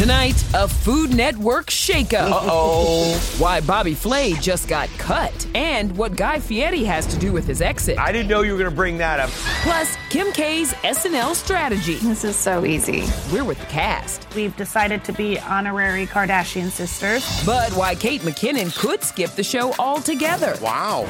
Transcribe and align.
Tonight, 0.00 0.42
a 0.54 0.66
Food 0.66 1.14
Network 1.14 1.66
shakeup. 1.66 2.30
Uh-oh. 2.30 3.18
Why 3.36 3.60
Bobby 3.60 3.92
Flay 3.92 4.32
just 4.32 4.66
got 4.66 4.88
cut, 4.96 5.46
and 5.54 5.94
what 5.94 6.16
Guy 6.16 6.40
Fieri 6.40 6.84
has 6.84 7.04
to 7.08 7.18
do 7.18 7.32
with 7.32 7.46
his 7.46 7.60
exit. 7.60 7.98
I 7.98 8.10
didn't 8.10 8.28
know 8.28 8.40
you 8.40 8.52
were 8.52 8.58
going 8.58 8.70
to 8.70 8.74
bring 8.74 8.96
that 8.96 9.20
up. 9.20 9.28
Plus, 9.62 9.94
Kim 10.08 10.32
K's 10.32 10.72
SNL 10.72 11.34
strategy. 11.34 11.96
This 11.96 12.24
is 12.24 12.34
so 12.34 12.64
easy. 12.64 13.04
We're 13.30 13.44
with 13.44 13.60
the 13.60 13.66
cast. 13.66 14.26
We've 14.34 14.56
decided 14.56 15.04
to 15.04 15.12
be 15.12 15.38
honorary 15.38 16.06
Kardashian 16.06 16.70
sisters. 16.70 17.22
But 17.44 17.70
why 17.74 17.94
Kate 17.94 18.22
McKinnon 18.22 18.74
could 18.74 19.04
skip 19.04 19.32
the 19.32 19.44
show 19.44 19.74
altogether. 19.78 20.56
Wow. 20.62 21.04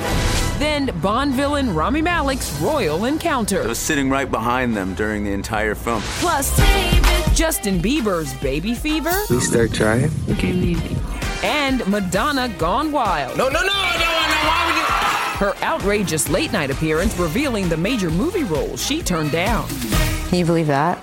Then 0.58 0.90
Bond 1.00 1.34
villain 1.34 1.72
Rami 1.76 2.02
Malek's 2.02 2.60
royal 2.60 3.04
encounter. 3.04 3.62
I 3.62 3.68
was 3.68 3.78
sitting 3.78 4.10
right 4.10 4.28
behind 4.28 4.76
them 4.76 4.94
during 4.94 5.22
the 5.22 5.30
entire 5.30 5.76
film. 5.76 6.02
Plus, 6.18 6.50
Justin 7.34 7.80
Bieber's 7.80 8.34
baby 8.40 8.74
fever. 8.74 9.12
We 9.30 9.40
start 9.40 9.72
trying. 9.72 10.10
Okay, 10.30 10.52
maybe. 10.52 10.96
And 11.42 11.86
Madonna 11.86 12.48
gone 12.58 12.92
wild. 12.92 13.36
No, 13.38 13.48
no, 13.48 13.60
no, 13.60 13.60
no, 13.60 13.66
no, 13.66 13.98
no, 13.98 14.38
why 14.46 14.64
would 14.66 14.76
you? 14.76 14.82
Her 15.38 15.64
outrageous 15.64 16.28
late 16.28 16.52
night 16.52 16.70
appearance 16.70 17.16
revealing 17.18 17.68
the 17.68 17.76
major 17.76 18.10
movie 18.10 18.44
roles 18.44 18.84
she 18.84 19.00
turned 19.02 19.32
down. 19.32 19.66
Can 20.28 20.38
you 20.38 20.44
believe 20.44 20.66
that? 20.66 21.02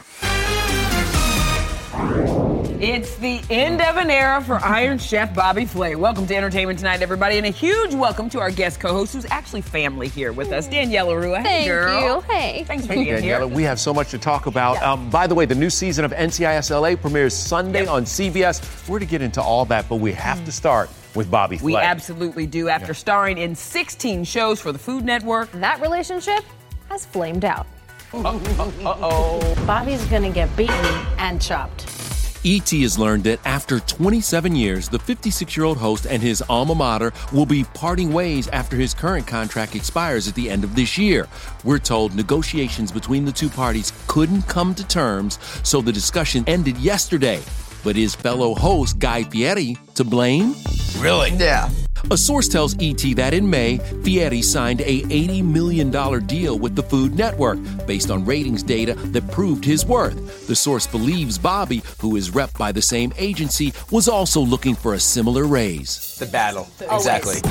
It's 2.80 3.16
the 3.16 3.42
end 3.50 3.82
of 3.82 3.98
an 3.98 4.12
era 4.12 4.40
for 4.40 4.64
Iron 4.64 5.00
Chef 5.00 5.34
Bobby 5.34 5.66
Flay. 5.66 5.96
Welcome 5.96 6.28
to 6.28 6.36
Entertainment 6.36 6.78
Tonight, 6.78 7.02
everybody, 7.02 7.38
and 7.38 7.48
a 7.48 7.50
huge 7.50 7.96
welcome 7.96 8.30
to 8.30 8.40
our 8.40 8.52
guest 8.52 8.80
co-host, 8.80 9.14
who's 9.14 9.26
actually 9.32 9.62
family 9.62 10.08
here 10.08 10.32
with 10.32 10.52
us, 10.52 10.68
Daniela 10.68 11.20
Ruah. 11.20 11.38
Hey, 11.40 11.44
Thank 11.44 11.68
girl. 11.68 12.16
you. 12.16 12.22
Hey. 12.32 12.64
Thanks 12.66 12.86
for 12.86 12.94
being 12.94 13.06
here. 13.06 13.40
Daniela, 13.40 13.52
we 13.52 13.64
have 13.64 13.80
so 13.80 13.96
much 13.96 14.12
to 14.12 14.20
talk 14.20 14.46
about. 14.46 14.80
Um, 14.84 15.10
by 15.10 15.26
the 15.26 15.34
way, 15.34 15.46
the 15.46 15.56
new 15.56 15.72
season 15.72 16.06
of 16.06 16.12
NCIS 16.12 16.70
LA 16.70 16.96
premieres 16.96 17.34
Sunday 17.34 17.88
on 17.88 18.04
CBS. 18.04 18.88
We're 18.88 19.00
to 19.00 19.06
get 19.08 19.24
into 19.24 19.42
all 19.42 19.66
that, 19.66 19.90
but 19.90 19.96
we 19.96 20.14
have 20.14 20.46
to 20.46 20.52
start 20.52 20.92
with 21.16 21.32
Bobby 21.32 21.58
Flay. 21.58 21.72
We 21.74 21.76
absolutely 21.78 22.46
do. 22.46 22.70
After 22.70 22.94
starring 22.94 23.40
in 23.40 23.56
16 23.56 24.24
shows 24.24 24.62
for 24.62 24.72
the 24.72 24.80
Food 24.80 25.04
Network, 25.04 25.52
That 25.54 25.82
relationship 25.82 26.44
has 26.90 27.08
flamed 27.08 27.44
out. 27.44 27.66
Uh-oh. 28.14 29.66
Bobby's 29.66 30.06
gonna 30.06 30.30
get 30.30 30.56
beaten 30.56 30.76
and 31.18 31.42
chopped. 31.42 31.97
E.T. 32.44 32.82
has 32.84 32.98
learned 33.00 33.24
that 33.24 33.40
after 33.46 33.80
27 33.80 34.56
years, 34.56 34.90
the 34.90 35.00
56 35.00 35.58
year 35.58 35.66
old 35.66 35.78
host 35.78 36.06
and 36.06 36.22
his 36.22 36.42
alma 36.50 36.76
mater 36.76 37.12
will 37.34 37.46
be 37.46 37.64
parting 37.74 38.14
ways 38.14 38.48
after 38.50 38.76
his 38.76 38.94
current 38.94 39.26
contract 39.26 39.76
expires 39.76 40.28
at 40.28 40.36
the 40.36 40.50
end 40.50 40.64
of 40.64 40.76
this 40.76 40.98
year. 40.98 41.28
We're 41.64 41.80
told 41.80 42.16
negotiations 42.16 42.92
between 42.92 43.26
the 43.26 43.32
two 43.32 43.50
parties 43.50 43.92
couldn't 44.08 44.44
come 44.44 44.76
to 44.76 44.88
terms, 44.88 45.40
so 45.64 45.82
the 45.82 45.92
discussion 45.92 46.44
ended 46.48 46.78
yesterday. 46.78 47.42
But 47.84 47.98
is 47.98 48.16
fellow 48.16 48.54
host 48.54 49.00
Guy 49.00 49.24
Fieri 49.24 49.78
to 49.96 50.04
blame? 50.04 50.56
Really? 51.00 51.32
Yeah. 51.32 51.70
A 52.10 52.16
source 52.16 52.48
tells 52.48 52.74
ET 52.80 53.04
that 53.18 53.34
in 53.34 53.50
May, 53.50 53.80
Fieri 54.02 54.42
signed 54.42 54.80
a 54.80 55.02
$80 55.02 55.44
million 55.44 56.26
deal 56.26 56.58
with 56.58 56.74
the 56.74 56.84
Food 56.84 57.18
Network 57.18 57.60
based 57.86 58.10
on 58.10 58.24
ratings 58.24 58.64
data 58.64 58.94
that 59.12 59.30
proved 59.30 59.66
his 59.66 59.86
worth. 59.86 60.48
The 60.48 60.56
source 60.56 60.88
believes 60.88 61.38
Bobby, 61.38 61.82
who 62.00 62.16
is 62.16 62.34
rep 62.34 62.58
by 62.58 62.72
the 62.72 62.82
same 62.82 63.12
agency, 63.18 63.74
was 63.92 64.08
also 64.08 64.40
looking 64.40 64.74
for 64.74 64.94
a 64.94 65.00
similar 65.00 65.44
raise. 65.48 66.16
The 66.18 66.28
battle. 66.28 66.70
Exactly. 66.80 67.42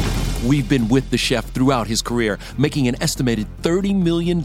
We've 0.42 0.66
been 0.66 0.88
with 0.88 1.10
the 1.10 1.18
chef 1.18 1.44
throughout 1.50 1.86
his 1.86 2.00
career, 2.00 2.38
making 2.56 2.88
an 2.88 3.02
estimated 3.02 3.46
$30 3.60 3.94
million, 3.94 4.42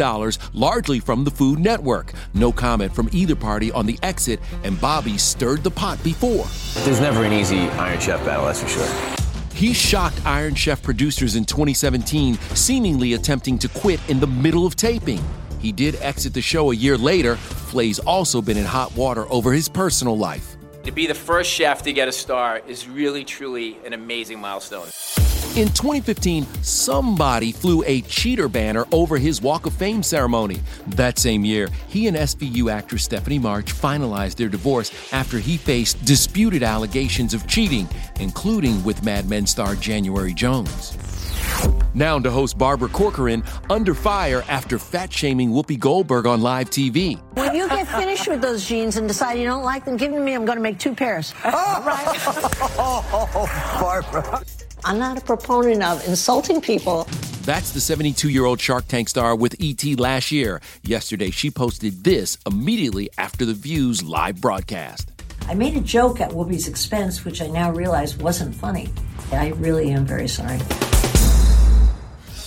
largely 0.52 1.00
from 1.00 1.24
the 1.24 1.32
Food 1.32 1.60
Network. 1.60 2.12
No 2.34 2.52
comment 2.52 2.94
from 2.94 3.08
either 3.14 3.36
party 3.36 3.72
on 3.72 3.86
the 3.86 3.98
exit, 4.04 4.42
and 4.66 4.80
Bobby 4.82 5.18
stirred 5.18 5.64
the 5.64 5.72
pot 5.72 6.04
before. 6.04 6.48
There's 6.84 7.00
never 7.00 7.24
an 7.24 7.32
easy 7.32 7.60
Iron 7.80 8.00
Chef 8.02 8.26
battle, 8.26 8.48
that's 8.48 8.62
for 8.62 8.68
sure. 8.68 9.18
He 9.54 9.74
shocked 9.74 10.20
Iron 10.26 10.56
Chef 10.56 10.82
producers 10.82 11.36
in 11.36 11.46
2017, 11.46 12.36
seemingly 12.56 13.14
attempting 13.14 13.60
to 13.60 13.70
quit 13.70 14.00
in 14.10 14.20
the 14.20 14.28
middle 14.28 14.66
of 14.66 14.76
taping. 14.76 15.24
He 15.60 15.72
did 15.72 15.96
exit 16.02 16.34
the 16.34 16.42
show 16.42 16.72
a 16.72 16.76
year 16.76 16.98
later. 16.98 17.36
Flay's 17.36 18.00
also 18.00 18.42
been 18.42 18.58
in 18.58 18.66
hot 18.66 18.96
water 18.96 19.32
over 19.32 19.52
his 19.52 19.70
personal 19.70 20.18
life. 20.18 20.58
To 20.84 20.92
be 20.92 21.06
the 21.06 21.14
first 21.14 21.52
chef 21.52 21.84
to 21.84 21.94
get 21.94 22.08
a 22.08 22.12
star 22.12 22.62
is 22.68 22.88
really, 22.88 23.24
truly 23.24 23.78
an 23.86 23.94
amazing 23.94 24.40
milestone. 24.40 24.88
In 25.58 25.68
2015, 25.68 26.46
somebody 26.64 27.52
flew 27.52 27.84
a 27.86 28.00
cheater 28.04 28.48
banner 28.48 28.86
over 28.94 29.18
his 29.18 29.42
Walk 29.42 29.66
of 29.66 29.74
Fame 29.74 30.02
ceremony. 30.02 30.62
That 30.88 31.20
same 31.20 31.44
year, 31.44 31.68
he 31.90 32.08
and 32.08 32.16
SVU 32.16 32.72
actress 32.72 33.04
Stephanie 33.04 33.38
March 33.38 33.74
finalized 33.74 34.38
their 34.38 34.48
divorce 34.48 34.94
after 35.12 35.40
he 35.40 35.58
faced 35.58 36.06
disputed 36.06 36.64
allegations 36.64 37.34
of 37.34 37.48
cheating, 37.48 37.90
including 38.22 38.82
with 38.86 39.04
Mad 39.04 39.28
Men 39.28 39.46
star 39.46 39.76
January 39.76 40.34
Jones. 40.34 40.98
Now 41.94 42.18
to 42.18 42.32
host 42.32 42.58
Barbara 42.58 42.88
Corcoran 42.88 43.44
under 43.70 43.94
fire 43.94 44.46
after 44.48 44.80
fat 44.80 45.12
shaming 45.12 45.50
Whoopi 45.50 45.78
Goldberg 45.78 46.28
on 46.28 46.42
live 46.42 46.70
TV. 46.70 47.20
When 47.34 47.54
you 47.54 47.68
get 47.68 47.90
finished 47.90 48.30
with 48.30 48.42
those 48.42 48.66
jeans 48.66 48.96
and 48.96 49.06
decide 49.06 49.34
you 49.34 49.48
don't 49.48 49.64
like 49.66 49.84
them, 49.84 49.98
give 49.98 50.12
them 50.12 50.22
to 50.22 50.26
me. 50.26 50.34
I'm 50.34 50.46
going 50.46 50.58
to 50.58 50.64
make 50.64 50.80
two 50.80 50.96
pairs. 50.96 51.34
All 51.44 51.84
right. 51.84 52.18
Barbara. 53.82 54.42
I'm 54.84 54.98
not 54.98 55.18
a 55.18 55.22
proponent 55.22 55.84
of 55.84 56.06
insulting 56.08 56.62
people. 56.62 57.08
That's 57.44 57.72
the 57.72 57.82
72 57.82 58.30
year 58.30 58.46
old 58.46 58.60
Shark 58.60 58.88
Tank 58.88 59.10
star 59.10 59.36
with 59.36 59.56
ET 59.60 59.84
last 60.00 60.32
year. 60.32 60.62
Yesterday, 60.84 61.32
she 61.32 61.52
posted 61.52 62.04
this 62.04 62.38
immediately 62.46 63.10
after 63.18 63.46
the 63.46 63.54
View's 63.54 64.04
live 64.04 64.42
broadcast. 64.42 65.12
I 65.48 65.54
made 65.54 65.76
a 65.76 65.82
joke 65.82 66.22
at 66.22 66.32
Whoopi's 66.32 66.68
expense, 66.68 67.26
which 67.26 67.42
I 67.42 67.48
now 67.48 67.72
realize 67.72 68.18
wasn't 68.18 68.56
funny. 68.56 68.90
I 69.32 69.50
really 69.50 69.92
am 69.92 70.06
very 70.06 70.28
sorry. 70.28 70.60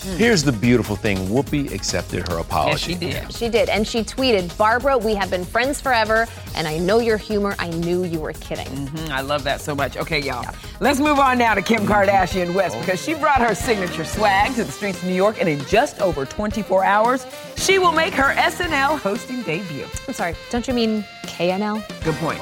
Here's 0.04 0.42
the 0.42 0.52
beautiful 0.52 0.96
thing 0.96 1.16
Whoopi 1.28 1.72
accepted 1.72 2.28
her 2.28 2.38
apology. 2.38 2.70
Yes, 2.70 2.80
she 2.80 2.94
did. 2.94 3.32
She 3.32 3.48
did. 3.48 3.68
And 3.70 3.88
she 3.88 4.00
tweeted, 4.00 4.56
Barbara, 4.58 4.98
we 4.98 5.14
have 5.14 5.30
been 5.30 5.44
friends 5.44 5.80
forever, 5.80 6.26
and 6.54 6.68
I 6.68 6.76
know 6.76 6.98
your 6.98 7.16
humor. 7.16 7.56
I 7.58 7.70
knew 7.70 8.04
you 8.04 8.20
were 8.20 8.34
kidding. 8.34 8.66
Mm, 8.66 9.10
I 9.10 9.22
love 9.22 9.44
that 9.44 9.62
so 9.62 9.74
much. 9.74 9.96
Okay, 9.96 10.20
y'all. 10.20 10.46
Let's 10.80 11.00
move 11.00 11.18
on 11.18 11.38
now 11.38 11.54
to 11.54 11.62
Kim 11.62 11.86
Kardashian 11.86 12.54
West 12.54 12.78
because 12.80 13.02
she 13.02 13.14
brought 13.14 13.40
her 13.40 13.54
signature 13.54 14.04
swag 14.04 14.54
to 14.56 14.64
the 14.64 14.72
streets 14.72 15.02
of 15.02 15.08
New 15.08 15.14
York, 15.14 15.38
and 15.40 15.48
in 15.48 15.64
just 15.64 16.00
over 16.02 16.26
24 16.26 16.84
hours, 16.84 17.26
she 17.56 17.78
will 17.78 17.92
make 17.92 18.12
her 18.12 18.34
SNL 18.34 18.98
hosting 18.98 19.42
debut. 19.42 19.86
I'm 20.06 20.12
sorry, 20.12 20.34
don't 20.50 20.68
you 20.68 20.74
mean 20.74 21.02
KNL? 21.24 21.82
Good 22.04 22.14
point. 22.16 22.40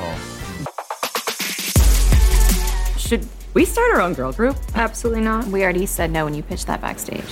Should 2.99 3.29
we 3.55 3.65
start 3.65 3.95
our 3.95 4.01
own 4.01 4.15
girl 4.15 4.33
group? 4.33 4.57
Absolutely 4.75 5.23
not. 5.23 5.47
We 5.47 5.63
already 5.63 5.87
said 5.87 6.11
no 6.11 6.25
when 6.25 6.35
you 6.35 6.43
pitched 6.43 6.67
that 6.67 6.81
backstage. 6.81 7.25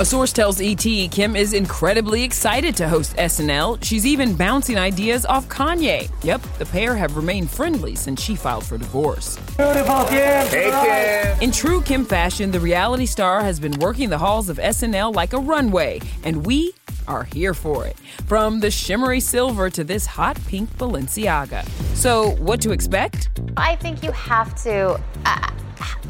A 0.00 0.04
source 0.04 0.32
tells 0.32 0.58
ET 0.62 0.82
Kim 1.10 1.36
is 1.36 1.52
incredibly 1.52 2.22
excited 2.22 2.74
to 2.76 2.88
host 2.88 3.14
SNL. 3.16 3.84
She's 3.84 4.06
even 4.06 4.34
bouncing 4.34 4.78
ideas 4.78 5.26
off 5.26 5.46
Kanye. 5.48 6.10
Yep, 6.24 6.40
the 6.58 6.64
pair 6.64 6.96
have 6.96 7.16
remained 7.16 7.50
friendly 7.50 7.94
since 7.94 8.22
she 8.22 8.34
filed 8.34 8.64
for 8.64 8.78
divorce. 8.78 9.36
Beautiful, 9.58 10.04
Kim. 10.06 10.46
Hey, 10.46 11.34
Kim. 11.34 11.42
In 11.42 11.52
true 11.52 11.82
Kim 11.82 12.06
fashion, 12.06 12.50
the 12.50 12.60
reality 12.60 13.04
star 13.04 13.42
has 13.42 13.60
been 13.60 13.78
working 13.78 14.08
the 14.08 14.16
halls 14.16 14.48
of 14.48 14.56
SNL 14.56 15.14
like 15.14 15.34
a 15.34 15.38
runway, 15.38 16.00
and 16.24 16.46
we 16.46 16.72
are 17.10 17.24
here 17.24 17.54
for 17.54 17.86
it. 17.86 17.98
From 18.26 18.60
the 18.60 18.70
shimmery 18.70 19.20
silver 19.20 19.68
to 19.70 19.82
this 19.82 20.06
hot 20.06 20.38
pink 20.46 20.70
Balenciaga. 20.78 21.66
So, 21.94 22.30
what 22.36 22.60
to 22.62 22.70
expect? 22.70 23.30
I 23.56 23.76
think 23.76 24.02
you 24.02 24.12
have 24.12 24.54
to. 24.62 25.00
Uh, 25.26 25.50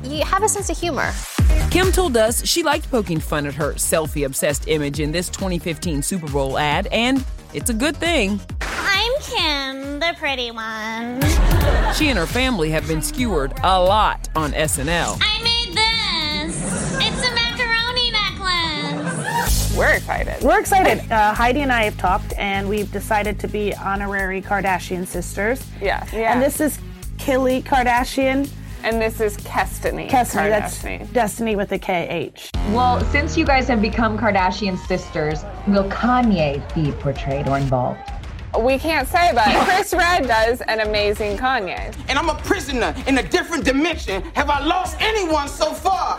you 0.04 0.24
have 0.24 0.42
a 0.42 0.48
sense 0.48 0.68
of 0.70 0.78
humor. 0.78 1.12
Kim 1.70 1.90
told 1.92 2.16
us 2.16 2.44
she 2.44 2.62
liked 2.62 2.90
poking 2.90 3.20
fun 3.20 3.46
at 3.46 3.54
her 3.54 3.74
selfie 3.74 4.26
obsessed 4.26 4.68
image 4.68 5.00
in 5.00 5.12
this 5.12 5.28
2015 5.28 6.02
Super 6.02 6.28
Bowl 6.28 6.58
ad, 6.58 6.86
and 6.88 7.24
it's 7.54 7.70
a 7.70 7.74
good 7.74 7.96
thing. 7.96 8.40
I'm 8.60 9.12
Kim, 9.22 10.00
the 10.00 10.14
pretty 10.18 10.50
one. 10.50 11.20
She 11.94 12.08
and 12.08 12.18
her 12.18 12.26
family 12.26 12.70
have 12.70 12.86
been 12.86 13.02
skewered 13.02 13.52
a 13.62 13.82
lot 13.82 14.28
on 14.34 14.52
SNL. 14.52 15.18
I 15.20 15.49
We're 19.76 19.92
excited. 19.92 20.42
We're 20.42 20.60
excited. 20.60 21.10
Uh, 21.10 21.32
Heidi 21.32 21.60
and 21.60 21.72
I 21.72 21.84
have 21.84 21.96
talked, 21.96 22.34
and 22.36 22.68
we've 22.68 22.90
decided 22.90 23.38
to 23.40 23.48
be 23.48 23.74
honorary 23.74 24.42
Kardashian 24.42 25.06
sisters. 25.06 25.64
Yes. 25.80 26.12
Yeah. 26.12 26.32
And 26.32 26.42
this 26.42 26.60
is 26.60 26.78
Kylie 27.18 27.62
Kardashian. 27.62 28.50
And 28.82 29.00
this 29.00 29.20
is 29.20 29.36
Kestany. 29.38 30.08
Kestany, 30.08 30.48
that's 30.48 31.12
Destiny 31.12 31.54
with 31.54 31.70
a 31.72 31.78
K-H. 31.78 32.50
Well, 32.70 33.04
since 33.12 33.36
you 33.36 33.44
guys 33.44 33.68
have 33.68 33.82
become 33.82 34.18
Kardashian 34.18 34.78
sisters, 34.86 35.44
will 35.68 35.88
Kanye 35.90 36.62
be 36.74 36.90
portrayed 36.92 37.46
or 37.46 37.58
involved? 37.58 38.00
We 38.58 38.78
can't 38.78 39.06
say, 39.06 39.32
but 39.34 39.44
Chris 39.66 39.92
Redd 39.92 40.26
does 40.26 40.62
an 40.62 40.80
amazing 40.80 41.36
Kanye. 41.36 41.94
And 42.08 42.18
I'm 42.18 42.30
a 42.30 42.34
prisoner 42.36 42.94
in 43.06 43.18
a 43.18 43.22
different 43.22 43.64
dimension. 43.64 44.22
Have 44.34 44.50
I 44.50 44.64
lost 44.64 44.96
anyone 45.00 45.48
so 45.48 45.72
far? 45.72 46.18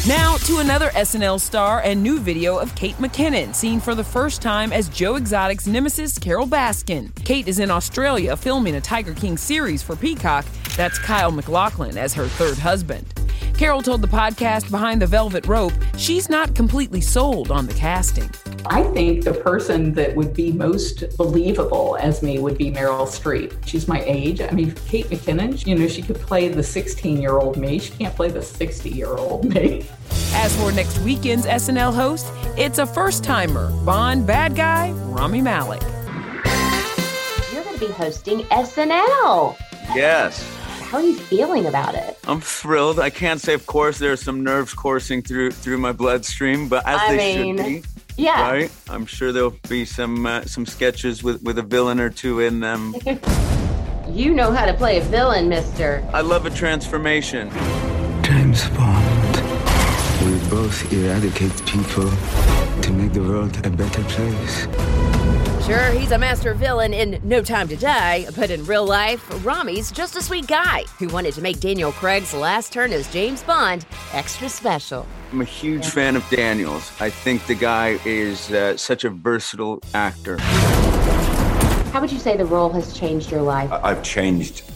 Now 0.07 0.38
to 0.38 0.60
another 0.60 0.90
SNL 0.90 1.40
star 1.40 1.81
and 1.81 2.04
new 2.04 2.19
video 2.19 2.60
of 2.60 2.75
Kate 2.75 2.96
McKinnon, 2.98 3.56
seen 3.56 3.80
for 3.80 3.96
the 3.96 4.04
first 4.04 4.40
time 4.40 4.72
as 4.72 4.88
Joe 4.88 5.16
Exotic's 5.16 5.66
nemesis, 5.66 6.19
Carole 6.19 6.46
Baskin. 6.46 7.12
Kate 7.25 7.48
is 7.48 7.57
in 7.57 7.72
Australia 7.72 8.38
filming 8.38 8.75
a 8.75 8.81
Tiger 8.81 9.16
King 9.16 9.36
series 9.36 9.81
for 9.81 9.96
Peacock. 9.96 10.46
That's 10.78 11.00
Kyle 11.00 11.31
MacLachlan 11.31 11.98
as 11.98 12.13
her 12.13 12.28
third 12.28 12.60
husband. 12.60 13.07
Carol 13.57 13.81
told 13.81 14.04
the 14.04 14.07
podcast 14.07 14.69
Behind 14.69 15.02
the 15.02 15.07
Velvet 15.07 15.48
Rope 15.48 15.74
she's 15.98 16.30
not 16.30 16.54
completely 16.54 17.01
sold 17.01 17.50
on 17.50 17.66
the 17.66 17.74
casting. 17.74 18.30
I 18.67 18.83
think 18.83 19.23
the 19.23 19.33
person 19.33 19.94
that 19.94 20.15
would 20.15 20.33
be 20.33 20.51
most 20.51 21.03
believable 21.17 21.97
as 22.00 22.23
me 22.23 22.39
would 22.39 22.57
be 22.57 22.71
Meryl 22.71 23.06
Streep. 23.06 23.56
She's 23.65 23.88
my 23.88 24.01
age. 24.06 24.41
I 24.41 24.50
mean, 24.51 24.73
Kate 24.88 25.06
McKinnon, 25.06 25.65
you 25.67 25.75
know, 25.75 25.88
she 25.88 26.01
could 26.01 26.15
play 26.15 26.47
the 26.47 26.63
16 26.63 27.21
year 27.21 27.38
old 27.38 27.57
me. 27.57 27.77
She 27.77 27.91
can't 27.91 28.15
play 28.15 28.29
the 28.29 28.41
60 28.41 28.89
year 28.89 29.09
old 29.09 29.53
me. 29.53 29.85
As 30.33 30.56
for 30.57 30.71
next 30.71 30.97
weekend's 31.00 31.45
SNL 31.45 31.94
host, 31.94 32.25
it's 32.57 32.79
a 32.79 32.88
first 32.88 33.23
timer, 33.23 33.69
Bond 33.85 34.25
bad 34.25 34.56
guy, 34.56 34.91
Rami 34.91 35.41
Malek. 35.41 35.81
You're 37.53 37.63
going 37.63 37.77
to 37.77 37.85
be 37.88 37.91
hosting 37.94 38.39
SNL. 38.45 39.56
Yes. 39.94 40.44
How 40.89 40.97
are 40.97 41.03
you 41.03 41.15
feeling 41.15 41.67
about 41.67 41.94
it? 41.94 42.17
I'm 42.27 42.41
thrilled. 42.41 43.00
I 43.00 43.09
can't 43.12 43.39
say, 43.39 43.53
of 43.53 43.65
course, 43.67 44.00
there's 44.00 44.21
some 44.21 44.44
nerves 44.44 44.73
coursing 44.73 45.21
through 45.21 45.51
through 45.51 45.77
my 45.77 45.91
bloodstream, 45.91 46.67
but 46.67 46.88
as 46.88 47.00
I 47.00 47.15
they 47.15 47.44
mean, 47.44 47.57
should 47.57 47.65
be. 47.65 47.83
Yeah. 48.17 48.50
Right? 48.50 48.71
I'm 48.89 49.06
sure 49.06 49.31
there'll 49.31 49.57
be 49.69 49.85
some 49.85 50.25
uh, 50.25 50.45
some 50.45 50.65
sketches 50.65 51.23
with, 51.23 51.41
with 51.44 51.57
a 51.57 51.63
villain 51.63 52.00
or 52.00 52.09
two 52.09 52.39
in 52.39 52.59
them. 52.59 52.95
You 54.07 54.33
know 54.33 54.51
how 54.51 54.65
to 54.65 54.73
play 54.73 54.97
a 55.00 55.01
villain, 55.01 55.50
mister. 55.50 56.07
I 56.13 56.21
love 56.21 56.45
a 56.45 56.51
transformation. 56.51 57.50
James 58.21 58.69
Bond. 58.69 59.35
We 60.23 60.38
both 60.50 60.94
eradicate 60.94 61.65
people 61.65 62.09
to 62.81 62.94
make 62.94 63.13
the 63.13 63.21
world 63.21 63.65
a 63.65 63.69
better 63.69 64.03
place. 64.03 65.14
Sure, 65.65 65.89
he's 65.89 66.12
a 66.12 66.17
master 66.19 66.53
villain 66.53 66.94
in 66.94 67.19
No 67.23 67.41
Time 67.41 67.67
to 67.69 67.75
Die, 67.75 68.27
but 68.35 68.51
in 68.51 68.63
real 68.65 68.85
life, 68.85 69.27
Rami's 69.44 69.91
just 69.91 70.15
a 70.15 70.21
sweet 70.21 70.45
guy 70.45 70.83
who 71.00 71.07
wanted 71.07 71.33
to 71.33 71.41
make 71.41 71.59
Daniel 71.59 71.91
Craig's 71.91 72.36
last 72.36 72.72
turn 72.72 72.93
as 72.93 73.12
James 73.12 73.41
Bond 73.41 73.84
extra 74.13 74.48
special. 74.48 75.07
I'm 75.31 75.41
a 75.41 75.43
huge 75.43 75.88
fan 75.88 76.15
of 76.15 76.29
Daniels. 76.29 76.91
I 77.00 77.10
think 77.10 77.48
the 77.48 77.55
guy 77.55 78.00
is 78.05 78.51
uh, 78.51 78.77
such 78.77 79.05
a 79.05 79.10
versatile 79.10 79.81
actor. 79.95 80.38
How 81.91 82.00
would 82.00 82.12
you 82.12 82.19
say 82.19 82.38
the 82.38 82.45
role 82.45 82.69
has 82.69 82.93
changed 82.95 83.31
your 83.31 83.41
life? 83.41 83.72
I've 83.72 84.03
changed 84.03 84.69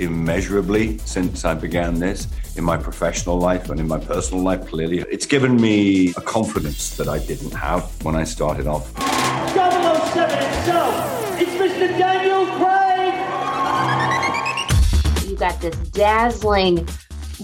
immeasurably 0.00 0.98
since 0.98 1.44
I 1.44 1.54
began 1.54 2.00
this 2.00 2.26
in 2.56 2.64
my 2.64 2.76
professional 2.76 3.38
life 3.38 3.70
and 3.70 3.78
in 3.78 3.86
my 3.86 4.00
personal 4.00 4.42
life, 4.42 4.66
clearly. 4.66 4.98
It's 5.08 5.26
given 5.26 5.54
me 5.54 6.08
a 6.16 6.20
confidence 6.20 6.96
that 6.96 7.06
I 7.06 7.20
didn't 7.20 7.52
have 7.52 7.84
when 8.04 8.16
I 8.16 8.24
started 8.24 8.66
off. 8.66 8.92
007 10.16 10.30
itself. 10.30 11.40
It's 11.42 11.50
Mr. 11.50 11.98
Daniel 11.98 12.46
Craig. 12.56 13.12
You 15.28 15.36
got 15.36 15.60
this 15.60 15.76
dazzling 15.90 16.88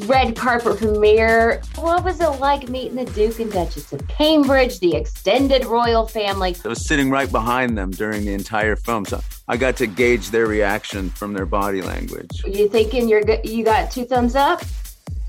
red 0.06 0.34
carpet 0.34 0.78
premiere. 0.78 1.60
What 1.74 2.02
was 2.02 2.18
it 2.22 2.30
like 2.40 2.70
meeting 2.70 2.96
the 2.96 3.04
Duke 3.04 3.40
and 3.40 3.52
Duchess 3.52 3.92
of 3.92 4.08
Cambridge, 4.08 4.80
the 4.80 4.94
extended 4.94 5.66
royal 5.66 6.06
family? 6.06 6.56
I 6.64 6.68
was 6.68 6.86
sitting 6.86 7.10
right 7.10 7.30
behind 7.30 7.76
them 7.76 7.90
during 7.90 8.24
the 8.24 8.32
entire 8.32 8.76
film, 8.76 9.04
so 9.04 9.20
I 9.48 9.58
got 9.58 9.76
to 9.76 9.86
gauge 9.86 10.30
their 10.30 10.46
reaction 10.46 11.10
from 11.10 11.34
their 11.34 11.44
body 11.44 11.82
language. 11.82 12.42
You 12.46 12.70
thinking 12.70 13.06
you're? 13.06 13.22
You 13.44 13.64
got 13.66 13.90
two 13.90 14.06
thumbs 14.06 14.34
up? 14.34 14.62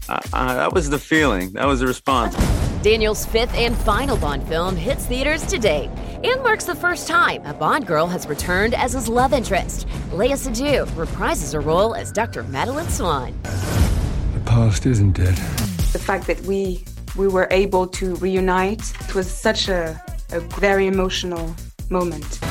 Uh, 0.07 0.21
uh, 0.31 0.53
that 0.55 0.71
was 0.71 0.89
the 0.89 0.99
feeling. 0.99 1.51
That 1.51 1.65
was 1.65 1.81
the 1.81 1.87
response. 1.87 2.62
Daniel's 2.83 3.25
fifth 3.25 3.55
and 3.55 3.77
final 3.77 4.17
Bond 4.17 4.45
film 4.45 4.75
hits 4.75 5.05
theaters 5.05 5.45
today 5.45 5.89
and 6.21 6.43
marks 6.43 6.65
the 6.65 6.75
first 6.75 7.07
time 7.07 7.41
a 7.45 7.53
Bond 7.53 7.87
girl 7.87 8.07
has 8.07 8.27
returned 8.27 8.73
as 8.73 8.91
his 8.91 9.07
love 9.07 9.31
interest. 9.31 9.87
Léa 10.11 10.33
Seydoux 10.33 10.85
reprises 10.87 11.53
her 11.53 11.61
role 11.61 11.95
as 11.95 12.11
Dr. 12.11 12.43
Madeleine 12.43 12.89
Swann. 12.89 13.41
The 13.41 14.41
past 14.45 14.85
isn't 14.85 15.13
dead. 15.13 15.35
The 15.93 16.03
fact 16.05 16.27
that 16.27 16.41
we 16.41 16.83
we 17.15 17.29
were 17.29 17.47
able 17.51 17.87
to 17.87 18.15
reunite 18.15 18.81
it 19.07 19.15
was 19.15 19.31
such 19.31 19.69
a, 19.69 20.03
a 20.33 20.41
very 20.41 20.87
emotional 20.87 21.55
moment. 21.89 22.41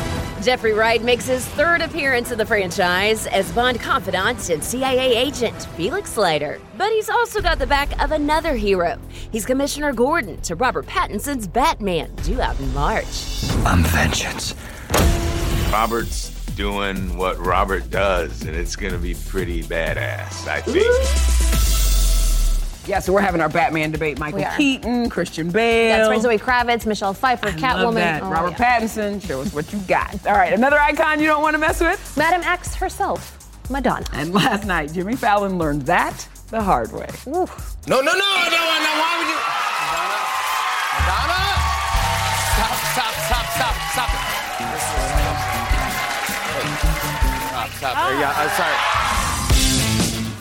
Jeffrey 0.43 0.73
Wright 0.73 1.01
makes 1.01 1.25
his 1.25 1.47
third 1.47 1.83
appearance 1.83 2.33
in 2.33 2.39
the 2.39 2.45
franchise 2.45 3.29
as 3.29 3.53
Bond 3.53 3.79
confidant 3.79 4.51
and 4.51 4.63
CIA 4.63 5.17
agent 5.17 5.69
Felix 5.77 6.17
Leiter. 6.17 6.61
But 6.77 6.91
he's 6.91 7.09
also 7.09 7.41
got 7.41 7.61
the 7.61 7.67
back 7.67 8.03
of 8.03 8.11
another 8.11 8.55
hero. 8.55 8.99
He's 9.31 9.47
Commissioner 9.47 9.93
Gordon 9.93 10.41
to 10.43 10.57
Robert 10.57 10.87
Pattinson's 10.87 11.47
Batman, 11.47 12.13
due 12.17 12.41
out 12.41 12.59
in 12.59 12.75
March. 12.75 13.45
I'm 13.65 13.85
vengeance. 13.85 14.57
Robert's 15.73 16.31
doing 16.57 17.17
what 17.17 17.39
Robert 17.39 17.89
does, 17.89 18.43
and 18.43 18.57
it's 18.57 18.75
gonna 18.75 18.99
be 18.99 19.15
pretty 19.15 19.63
badass, 19.63 20.49
I 20.49 20.61
think. 20.61 21.52
Yeah, 22.87 22.99
so 22.99 23.13
we're 23.13 23.21
having 23.21 23.41
our 23.41 23.49
Batman 23.49 23.93
debate. 23.93 24.19
Michael 24.19 24.45
Keaton, 24.57 25.09
Christian 25.09 25.51
Bale. 25.51 25.97
That's 25.97 26.09
right, 26.11 26.21
Zoe 26.21 26.39
Kravitz, 26.39 26.85
Michelle 26.85 27.15
Pfeiffer, 27.15 27.47
Love 27.47 27.57
Catwoman. 27.57 27.95
that. 27.95 28.23
Oh, 28.25 28.29
Robert 28.31 28.59
yeah. 28.59 28.81
Pattinson, 28.81 29.23
show 29.25 29.41
us 29.41 29.53
what 29.55 29.73
you 29.73 29.79
got. 29.81 30.15
All 30.27 30.33
right, 30.35 30.53
another 30.53 30.79
icon 30.81 31.21
you 31.21 31.27
don't 31.27 31.43
want 31.43 31.55
to 31.55 31.59
mess 31.59 31.81
with? 31.81 32.15
Madame 32.17 32.43
X 32.43 32.75
herself, 32.75 33.39
Madonna. 33.71 34.05
And 34.13 34.35
last 34.35 34.65
night, 34.67 34.93
Jimmy 34.93 35.15
Fallon 35.15 35.59
learned 35.59 35.83
that 35.83 36.27
the 36.49 36.61
hard 36.61 36.91
way. 36.93 37.09
No, 37.27 37.33
no, 37.87 38.01
no, 38.01 38.01
no, 38.03 38.03
no, 38.03 38.13
why 38.13 39.15
would 39.19 39.29
you? 39.31 39.39
Madonna? 39.87 40.19
Madonna? 40.99 41.41
Stop, 42.53 42.77
stop, 42.93 43.15
stop, 43.15 43.47
stop, 43.55 43.75
stop 43.93 44.11
it. 44.11 44.19
This 44.73 44.83
is- 44.83 44.93
Stop, 47.53 47.69
stop. 47.71 47.95
Ah. 47.97 48.21
Yeah, 48.21 48.33
I'm 48.37 48.51
sorry. 48.59 49.12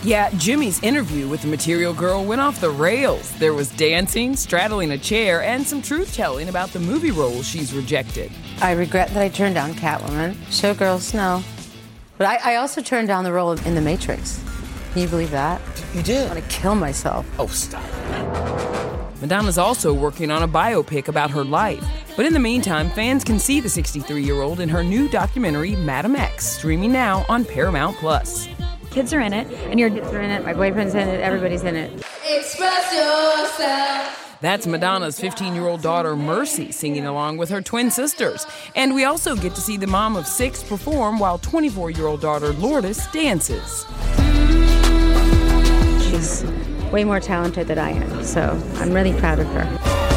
Yeah, 0.04 0.32
Jimmy's 0.32 0.82
interview 0.82 1.28
with 1.28 1.44
the 1.44 1.48
Material 1.48 1.94
Girl 1.94 2.26
went 2.26 2.42
off 2.42 2.60
the 2.60 2.72
rails. 2.72 3.32
There 3.38 3.54
was 3.54 3.70
dancing, 3.70 4.36
straddling 4.36 4.90
a 4.92 4.98
chair, 4.98 5.44
and 5.44 5.66
some 5.66 5.80
truth 5.80 6.16
telling 6.16 6.50
about 6.50 6.70
the 6.70 6.80
movie 6.80 7.12
roles 7.12 7.48
she's 7.48 7.72
rejected. 7.72 8.32
I 8.62 8.72
regret 8.72 9.10
that 9.10 9.22
I 9.22 9.30
turned 9.30 9.54
down 9.54 9.74
Catwoman. 9.74 10.34
Showgirls, 10.50 11.14
no. 11.14 11.44
But 12.18 12.26
I, 12.28 12.54
I 12.54 12.56
also 12.56 12.82
turned 12.82 13.10
down 13.10 13.24
the 13.24 13.32
role 13.32 13.52
in 13.52 13.76
The 13.76 13.82
Matrix. 13.82 14.44
Can 14.94 15.04
you 15.04 15.08
believe 15.08 15.30
that? 15.32 15.62
You 15.94 16.02
did? 16.02 16.26
I 16.28 16.34
want 16.34 16.44
to 16.44 16.50
kill 16.50 16.74
myself. 16.74 17.24
Oh, 17.38 17.46
stop. 17.46 17.84
Madonna's 19.22 19.60
also 19.60 19.94
working 19.94 20.32
on 20.32 20.42
a 20.42 20.48
biopic 20.48 21.10
about 21.10 21.30
her 21.30 21.44
life. 21.44 21.86
But 22.18 22.26
in 22.26 22.34
the 22.34 22.40
meantime, 22.40 22.90
fans 22.90 23.24
can 23.24 23.38
see 23.38 23.60
the 23.60 23.70
63 23.70 24.24
year 24.24 24.42
old 24.42 24.62
in 24.62 24.70
her 24.70 24.84
new 24.84 25.08
documentary, 25.10 25.76
Madame 25.76 26.16
X, 26.16 26.48
streaming 26.48 26.92
now 26.92 27.24
on 27.30 27.46
Paramount 27.46 27.98
Plus. 27.98 28.48
Kids 28.92 29.14
are 29.14 29.22
in 29.22 29.32
it, 29.32 29.48
and 29.70 29.80
your 29.80 29.90
kids 29.90 30.08
are 30.10 30.22
in 30.22 30.30
it. 30.30 30.44
My 30.44 30.54
boyfriend's 30.54 30.94
in 30.94 31.08
it. 31.08 31.22
Everybody's 31.22 31.64
in 31.64 31.78
it. 31.78 31.94
Express 32.28 32.94
yourself. 32.94 34.38
That's 34.42 34.68
Madonna's 34.68 35.18
15 35.18 35.56
year 35.56 35.68
old 35.68 35.82
daughter, 35.82 36.16
Mercy, 36.16 36.74
singing 36.74 37.06
along 37.06 37.38
with 37.38 37.50
her 37.50 37.62
twin 37.62 37.90
sisters. 37.90 38.46
And 38.76 38.94
we 38.94 39.06
also 39.06 39.36
get 39.36 39.56
to 39.56 39.62
see 39.62 39.78
the 39.78 39.88
mom 39.88 40.18
of 40.18 40.28
six 40.28 40.62
perform 40.62 41.20
while 41.20 41.38
24 41.38 41.92
year 41.92 42.08
old 42.08 42.20
daughter, 42.20 42.52
Lourdes, 42.54 43.08
dances. 43.14 43.86
She's 46.04 46.44
way 46.92 47.06
more 47.06 47.22
talented 47.22 47.68
than 47.68 47.80
I 47.80 47.92
am, 47.92 48.24
so 48.26 48.62
I'm 48.76 48.92
really 48.92 49.14
proud 49.14 49.40
of 49.40 49.48
her. 49.48 50.11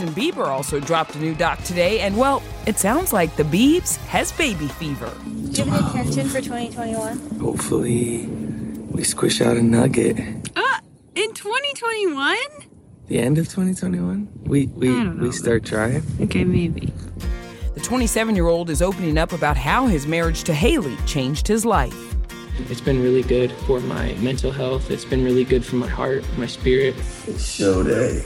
Justin 0.00 0.22
Bieber 0.22 0.46
also 0.46 0.80
dropped 0.80 1.14
a 1.14 1.18
new 1.18 1.34
doc 1.34 1.62
today, 1.62 2.00
and 2.00 2.16
well, 2.16 2.42
it 2.66 2.78
sounds 2.78 3.12
like 3.12 3.36
the 3.36 3.42
Biebs 3.42 3.98
has 4.06 4.32
baby 4.32 4.66
fever. 4.66 5.12
Do 5.24 5.62
you 5.62 5.70
have 5.70 5.94
an 5.94 6.00
intention 6.00 6.28
for 6.30 6.40
2021? 6.40 7.38
Hopefully, 7.38 8.26
we 8.26 9.04
squish 9.04 9.42
out 9.42 9.58
a 9.58 9.62
nugget. 9.62 10.18
Uh, 10.56 10.78
in 11.14 11.34
2021? 11.34 12.34
The 13.08 13.18
end 13.18 13.36
of 13.36 13.48
2021? 13.48 14.26
We 14.44 14.68
we 14.68 15.06
we 15.10 15.32
start 15.32 15.66
trying. 15.66 16.02
Okay, 16.18 16.44
maybe. 16.44 16.90
The 17.74 17.80
27 17.80 18.34
year 18.34 18.46
old 18.46 18.70
is 18.70 18.80
opening 18.80 19.18
up 19.18 19.32
about 19.32 19.58
how 19.58 19.86
his 19.86 20.06
marriage 20.06 20.44
to 20.44 20.54
Hailey 20.54 20.96
changed 21.04 21.46
his 21.46 21.66
life. 21.66 22.14
It's 22.70 22.80
been 22.80 23.02
really 23.02 23.22
good 23.22 23.52
for 23.66 23.80
my 23.80 24.14
mental 24.14 24.50
health. 24.50 24.90
It's 24.90 25.04
been 25.04 25.22
really 25.22 25.44
good 25.44 25.62
for 25.62 25.76
my 25.76 25.88
heart, 25.88 26.24
my 26.38 26.46
spirit. 26.46 26.94
It's 27.26 27.44
show 27.44 27.82
day. 27.82 28.24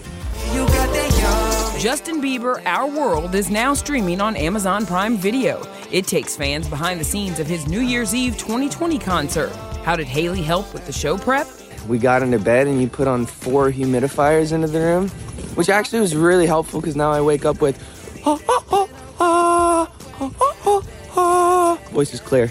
Justin 1.78 2.22
Bieber, 2.22 2.64
Our 2.64 2.88
World, 2.88 3.34
is 3.34 3.50
now 3.50 3.74
streaming 3.74 4.20
on 4.20 4.36
Amazon 4.36 4.86
Prime 4.86 5.18
Video. 5.18 5.62
It 5.90 6.06
takes 6.06 6.36
fans 6.36 6.68
behind 6.68 6.98
the 7.00 7.04
scenes 7.04 7.40
of 7.40 7.46
his 7.46 7.66
New 7.66 7.80
Year's 7.80 8.14
Eve 8.14 8.38
2020 8.38 8.98
concert. 8.98 9.50
How 9.84 9.96
did 9.96 10.06
Hailey 10.06 10.40
help 10.40 10.72
with 10.72 10.86
the 10.86 10.92
show 10.92 11.18
prep? 11.18 11.46
We 11.88 11.98
got 11.98 12.22
into 12.22 12.38
bed 12.38 12.68
and 12.68 12.80
you 12.80 12.88
put 12.88 13.06
on 13.08 13.26
four 13.26 13.70
humidifiers 13.70 14.52
into 14.52 14.68
the 14.68 14.80
room, 14.80 15.08
which 15.56 15.68
actually 15.68 16.00
was 16.00 16.16
really 16.16 16.46
helpful 16.46 16.80
because 16.80 16.96
now 16.96 17.10
I 17.10 17.20
wake 17.20 17.44
up 17.44 17.60
with 17.60 17.76
ah, 18.24 18.38
ah, 18.48 18.64
ah, 18.70 18.88
ah, 19.20 19.92
ah, 20.20 20.32
ah, 20.40 20.82
ah. 21.16 21.78
voice 21.90 22.14
is 22.14 22.20
clear. 22.20 22.50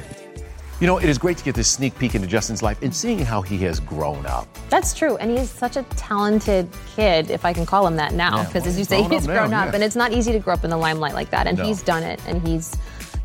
You 0.83 0.87
know, 0.87 0.97
it 0.97 1.07
is 1.07 1.17
great 1.17 1.37
to 1.37 1.45
get 1.45 1.55
this 1.55 1.69
sneak 1.69 1.97
peek 1.97 2.13
into 2.13 2.27
Justin's 2.27 2.61
life 2.61 2.77
and 2.81 2.93
seeing 2.93 3.19
how 3.19 3.41
he 3.41 3.57
has 3.59 3.79
grown 3.79 4.25
up. 4.25 4.49
That's 4.69 4.93
true, 4.93 5.15
and 5.15 5.31
he's 5.31 5.49
such 5.49 5.77
a 5.77 5.83
talented 5.95 6.67
kid, 6.93 7.31
if 7.31 7.45
I 7.45 7.53
can 7.53 7.65
call 7.65 7.87
him 7.87 7.95
that 7.95 8.11
now, 8.13 8.35
Yeah, 8.39 8.43
because 8.47 8.63
well, 8.63 8.69
as 8.71 8.77
you 8.79 8.83
say, 8.83 9.01
he's 9.03 9.25
grown 9.25 9.49
now, 9.51 9.61
up, 9.61 9.67
yeah. 9.69 9.75
and 9.75 9.81
it's 9.81 9.95
not 9.95 10.11
easy 10.11 10.33
to 10.33 10.39
grow 10.39 10.53
up 10.55 10.65
in 10.65 10.69
the 10.69 10.75
limelight 10.75 11.13
like 11.13 11.29
that, 11.29 11.47
and 11.47 11.57
No. 11.57 11.63
he's 11.63 11.81
done 11.81 12.03
it, 12.03 12.19
and 12.27 12.45
he's, 12.45 12.75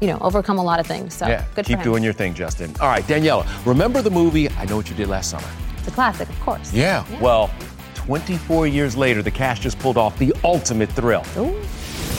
you 0.01 0.07
know, 0.07 0.19
overcome 0.21 0.59
a 0.59 0.63
lot 0.63 0.79
of 0.79 0.87
things. 0.87 1.15
So 1.15 1.27
yeah, 1.27 1.47
good 1.57 1.65
keep 1.65 1.79
for 1.79 1.83
him. 1.83 1.91
doing 1.91 2.05
your 2.05 2.13
thing, 2.13 2.33
Justin. 2.33 2.73
All 2.81 2.87
right, 2.87 3.03
Daniela, 3.09 3.45
remember 3.67 4.03
the 4.03 4.11
movie 4.13 4.49
I 4.51 4.65
Know 4.67 4.77
What 4.77 4.89
You 4.89 4.95
Did 4.95 5.09
Last 5.09 5.29
Summer? 5.29 5.49
It's 5.79 5.89
a 5.89 5.91
classic, 5.91 6.29
of 6.29 6.39
course. 6.39 6.73
Yeah. 6.73 7.05
Well, 7.21 7.51
24 7.97 8.69
years 8.69 8.97
later, 8.97 9.21
the 9.21 9.33
cast 9.33 9.63
just 9.63 9.81
pulled 9.81 9.97
off 9.99 10.17
the 10.21 10.33
ultimate 10.45 10.91
thrill. 10.91 11.25
Ooh. 11.37 11.61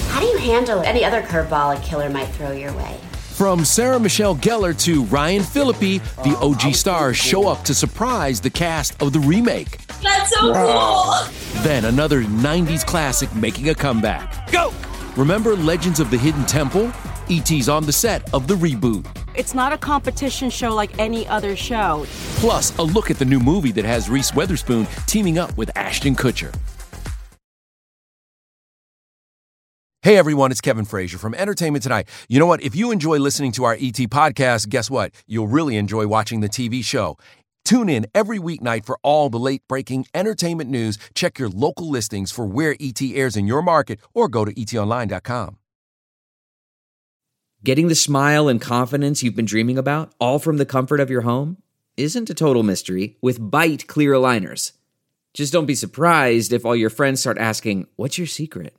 How 0.10 0.20
do 0.20 0.26
you 0.26 0.38
handle 0.40 0.82
any 0.82 1.06
other 1.06 1.22
curveball 1.22 1.78
a 1.78 1.82
killer 1.82 2.10
might 2.10 2.28
throw 2.28 2.52
your 2.52 2.74
way? 2.74 2.98
From 3.40 3.64
Sarah 3.64 4.02
Michelle 4.02 4.36
Gellar 4.36 4.78
to 4.84 5.06
Ryan 5.06 5.44
Phillippe, 5.44 6.04
the 6.26 6.38
OG 6.42 6.76
stars 6.76 7.16
show 7.16 7.48
up 7.48 7.64
to 7.64 7.74
surprise 7.74 8.42
the 8.42 8.50
cast 8.50 9.02
of 9.02 9.14
the 9.14 9.20
remake. 9.22 9.78
That's 10.04 10.32
so 10.32 10.54
cool. 10.54 11.64
Then 11.64 11.86
another 11.86 12.24
90s 12.24 12.86
classic 12.86 13.34
making 13.34 13.70
a 13.70 13.74
comeback. 13.74 14.52
Go! 14.52 14.74
Remember 15.16 15.56
Legends 15.56 16.02
of 16.02 16.12
the 16.12 16.18
Hidden 16.18 16.48
Temple? 16.48 16.92
E.T.'s 17.30 17.70
on 17.70 17.86
the 17.86 17.94
set 17.94 18.30
of 18.34 18.46
the 18.50 18.56
reboot. 18.56 19.08
It's 19.36 19.54
not 19.54 19.72
a 19.72 19.78
competition 19.78 20.50
show 20.50 20.76
like 20.76 21.00
any 21.00 21.26
other 21.28 21.56
show. 21.56 22.06
Plus, 22.42 22.78
a 22.78 22.84
look 22.84 23.10
at 23.10 23.20
the 23.20 23.24
new 23.24 23.40
movie 23.40 23.72
that 23.72 23.86
has 23.86 24.10
Reese 24.10 24.36
Witherspoon 24.36 24.86
teaming 25.08 25.38
up 25.38 25.56
with 25.56 25.72
Ashton 25.78 26.14
Kutcher. 26.14 26.54
Hey 30.02 30.16
everyone, 30.16 30.50
it's 30.50 30.62
Kevin 30.62 30.86
Frazier 30.86 31.18
from 31.18 31.34
Entertainment 31.34 31.84
Tonight. 31.84 32.08
You 32.30 32.40
know 32.40 32.46
what? 32.46 32.62
If 32.64 32.74
you 32.74 32.90
enjoy 32.92 33.18
listening 33.18 33.52
to 33.52 33.66
our 33.66 33.74
ET 33.74 34.00
podcast, 34.08 34.70
guess 34.70 34.90
what? 34.90 35.12
You'll 35.28 35.50
really 35.50 35.76
enjoy 35.76 36.08
watching 36.08 36.40
the 36.40 36.48
TV 36.48 36.82
show. 36.86 37.18
Tune 37.66 37.90
in 37.90 38.08
every 38.16 38.40
weeknight 38.40 38.86
for 38.86 38.98
all 39.04 39.30
the 39.30 39.38
late 39.38 39.62
breaking 39.68 40.06
entertainment 40.14 40.70
news. 40.70 40.98
Check 41.16 41.38
your 41.38 41.50
local 41.50 41.90
listings 41.90 42.32
for 42.32 42.46
where 42.46 42.78
ET 42.80 43.02
airs 43.02 43.36
in 43.36 43.46
your 43.46 43.62
market 43.62 44.00
or 44.14 44.30
go 44.30 44.46
to 44.46 44.54
etonline.com. 44.54 45.58
Getting 47.66 47.90
the 47.90 47.94
smile 47.94 48.48
and 48.48 48.62
confidence 48.62 49.22
you've 49.22 49.36
been 49.36 49.44
dreaming 49.44 49.78
about, 49.78 50.14
all 50.18 50.40
from 50.40 50.56
the 50.56 50.66
comfort 50.66 51.02
of 51.02 51.10
your 51.10 51.24
home, 51.24 51.58
isn't 51.98 52.30
a 52.30 52.34
total 52.34 52.64
mystery 52.64 53.18
with 53.22 53.52
Byte 53.52 53.88
Clear 53.88 54.14
Aligners. 54.14 54.72
Just 55.34 55.52
don't 55.52 55.66
be 55.66 55.76
surprised 55.76 56.54
if 56.54 56.66
all 56.66 56.74
your 56.74 56.90
friends 56.90 57.20
start 57.20 57.38
asking, 57.38 57.88
What's 57.98 58.18
your 58.18 58.26
secret? 58.26 58.79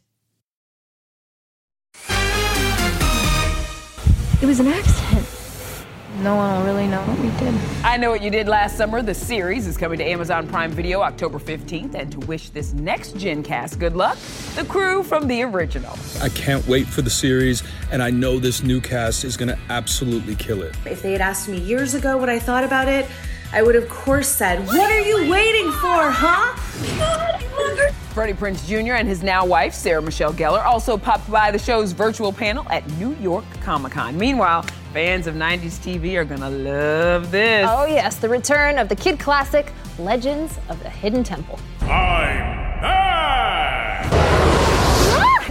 It 4.41 4.47
was 4.47 4.59
an 4.59 4.69
accident. 4.69 5.27
No 6.23 6.35
one 6.35 6.57
will 6.57 6.65
really 6.65 6.87
know 6.87 6.99
what 7.01 7.19
we 7.19 7.29
did. 7.37 7.53
I 7.83 7.95
Know 7.97 8.09
What 8.09 8.23
You 8.23 8.31
Did 8.31 8.47
Last 8.47 8.75
Summer, 8.75 9.03
the 9.03 9.13
series, 9.13 9.67
is 9.67 9.77
coming 9.77 9.99
to 9.99 10.03
Amazon 10.03 10.47
Prime 10.47 10.71
Video 10.71 11.01
October 11.01 11.37
15th. 11.37 11.93
And 11.93 12.11
to 12.11 12.19
wish 12.21 12.49
this 12.49 12.73
next 12.73 13.15
Gen 13.17 13.43
cast 13.43 13.77
good 13.77 13.95
luck, 13.95 14.17
the 14.55 14.65
crew 14.65 15.03
from 15.03 15.27
the 15.27 15.43
original. 15.43 15.95
I 16.23 16.29
can't 16.29 16.67
wait 16.67 16.87
for 16.87 17.03
the 17.03 17.09
series, 17.11 17.61
and 17.91 18.01
I 18.01 18.09
know 18.09 18.39
this 18.39 18.63
new 18.63 18.81
cast 18.81 19.23
is 19.25 19.37
going 19.37 19.49
to 19.49 19.59
absolutely 19.69 20.33
kill 20.33 20.63
it. 20.63 20.75
If 20.87 21.03
they 21.03 21.11
had 21.11 21.21
asked 21.21 21.47
me 21.47 21.59
years 21.59 21.93
ago 21.93 22.17
what 22.17 22.27
I 22.27 22.39
thought 22.39 22.63
about 22.63 22.87
it, 22.87 23.05
I 23.53 23.61
would 23.61 23.75
of 23.75 23.89
course 23.89 24.29
said, 24.29 24.65
What 24.67 24.89
are 24.91 25.01
you 25.01 25.29
waiting 25.29 25.71
for, 25.71 26.09
huh? 26.09 26.55
Freddie 28.13 28.33
Prinze 28.33 28.65
Jr. 28.67 28.93
and 28.93 29.07
his 29.07 29.23
now 29.23 29.45
wife, 29.45 29.73
Sarah 29.73 30.01
Michelle 30.01 30.33
Gellar, 30.33 30.63
also 30.65 30.97
popped 30.97 31.29
by 31.29 31.51
the 31.51 31.59
show's 31.59 31.91
virtual 31.91 32.31
panel 32.33 32.65
at 32.69 32.89
New 32.93 33.15
York 33.15 33.45
Comic 33.61 33.93
Con. 33.93 34.17
Meanwhile, 34.17 34.65
Fans 34.93 35.25
of 35.25 35.35
90s 35.35 35.79
TV 35.79 36.15
are 36.15 36.25
gonna 36.25 36.49
love 36.49 37.31
this. 37.31 37.65
Oh, 37.69 37.85
yes, 37.85 38.17
the 38.17 38.27
return 38.27 38.77
of 38.77 38.89
the 38.89 38.95
kid 38.95 39.19
classic, 39.19 39.71
Legends 39.97 40.59
of 40.67 40.83
the 40.83 40.89
Hidden 40.89 41.23
Temple. 41.23 41.57
I'm 41.81 41.87
back! 42.81 44.05
Ah! 45.13 45.43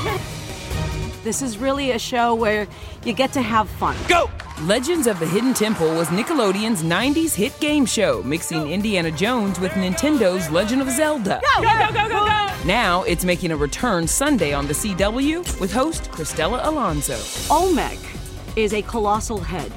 Congratulations! 0.00 1.22
This 1.22 1.42
is 1.42 1.58
really 1.58 1.92
a 1.92 1.98
show 1.98 2.34
where 2.34 2.66
you 3.06 3.12
get 3.12 3.32
to 3.32 3.42
have 3.42 3.68
fun. 3.68 3.96
Go! 4.08 4.28
Legends 4.62 5.06
of 5.06 5.18
the 5.20 5.26
Hidden 5.26 5.54
Temple 5.54 5.94
was 5.94 6.08
Nickelodeon's 6.08 6.82
90s 6.82 7.34
hit 7.34 7.58
game 7.60 7.86
show, 7.86 8.22
mixing 8.24 8.70
Indiana 8.70 9.10
Jones 9.10 9.60
with 9.60 9.72
Nintendo's 9.72 10.50
Legend 10.50 10.82
of 10.82 10.90
Zelda. 10.90 11.40
Go, 11.54 11.62
go, 11.62 11.68
go, 11.68 11.92
go, 11.92 12.08
go, 12.08 12.26
go! 12.26 12.54
Now 12.64 13.02
it's 13.04 13.24
making 13.24 13.52
a 13.52 13.56
return 13.56 14.08
Sunday 14.08 14.52
on 14.52 14.66
the 14.66 14.72
CW 14.72 15.60
with 15.60 15.72
host 15.72 16.10
Cristela 16.10 16.66
Alonzo. 16.66 17.18
Olmec 17.54 17.98
is 18.56 18.72
a 18.72 18.82
colossal 18.82 19.38
head 19.38 19.70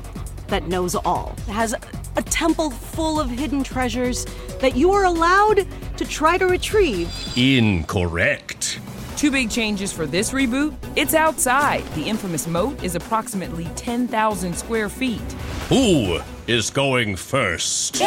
that 0.48 0.68
knows 0.68 0.96
all. 0.96 1.36
It 1.48 1.52
has 1.52 1.76
a 2.16 2.22
temple 2.24 2.72
full 2.72 3.20
of 3.20 3.30
hidden 3.30 3.64
treasures 3.64 4.26
that 4.60 4.76
you 4.76 4.92
are 4.92 5.06
allowed 5.06 5.68
to 5.98 6.06
try 6.06 6.38
to 6.38 6.48
retrieve. 6.48 7.12
Incorrect. 7.38 8.80
Two 9.20 9.32
big 9.32 9.52
changes 9.52 9.92
for 9.92 10.06
this 10.06 10.32
reboot. 10.32 10.74
It's 10.96 11.14
outside. 11.14 11.86
The 11.88 12.04
infamous 12.04 12.48
moat 12.48 12.82
is 12.82 12.96
approximately 12.96 13.66
10,000 13.76 14.56
square 14.56 14.88
feet. 14.88 15.20
Who 15.68 16.22
is 16.48 16.70
going 16.70 17.18
first? 17.18 18.02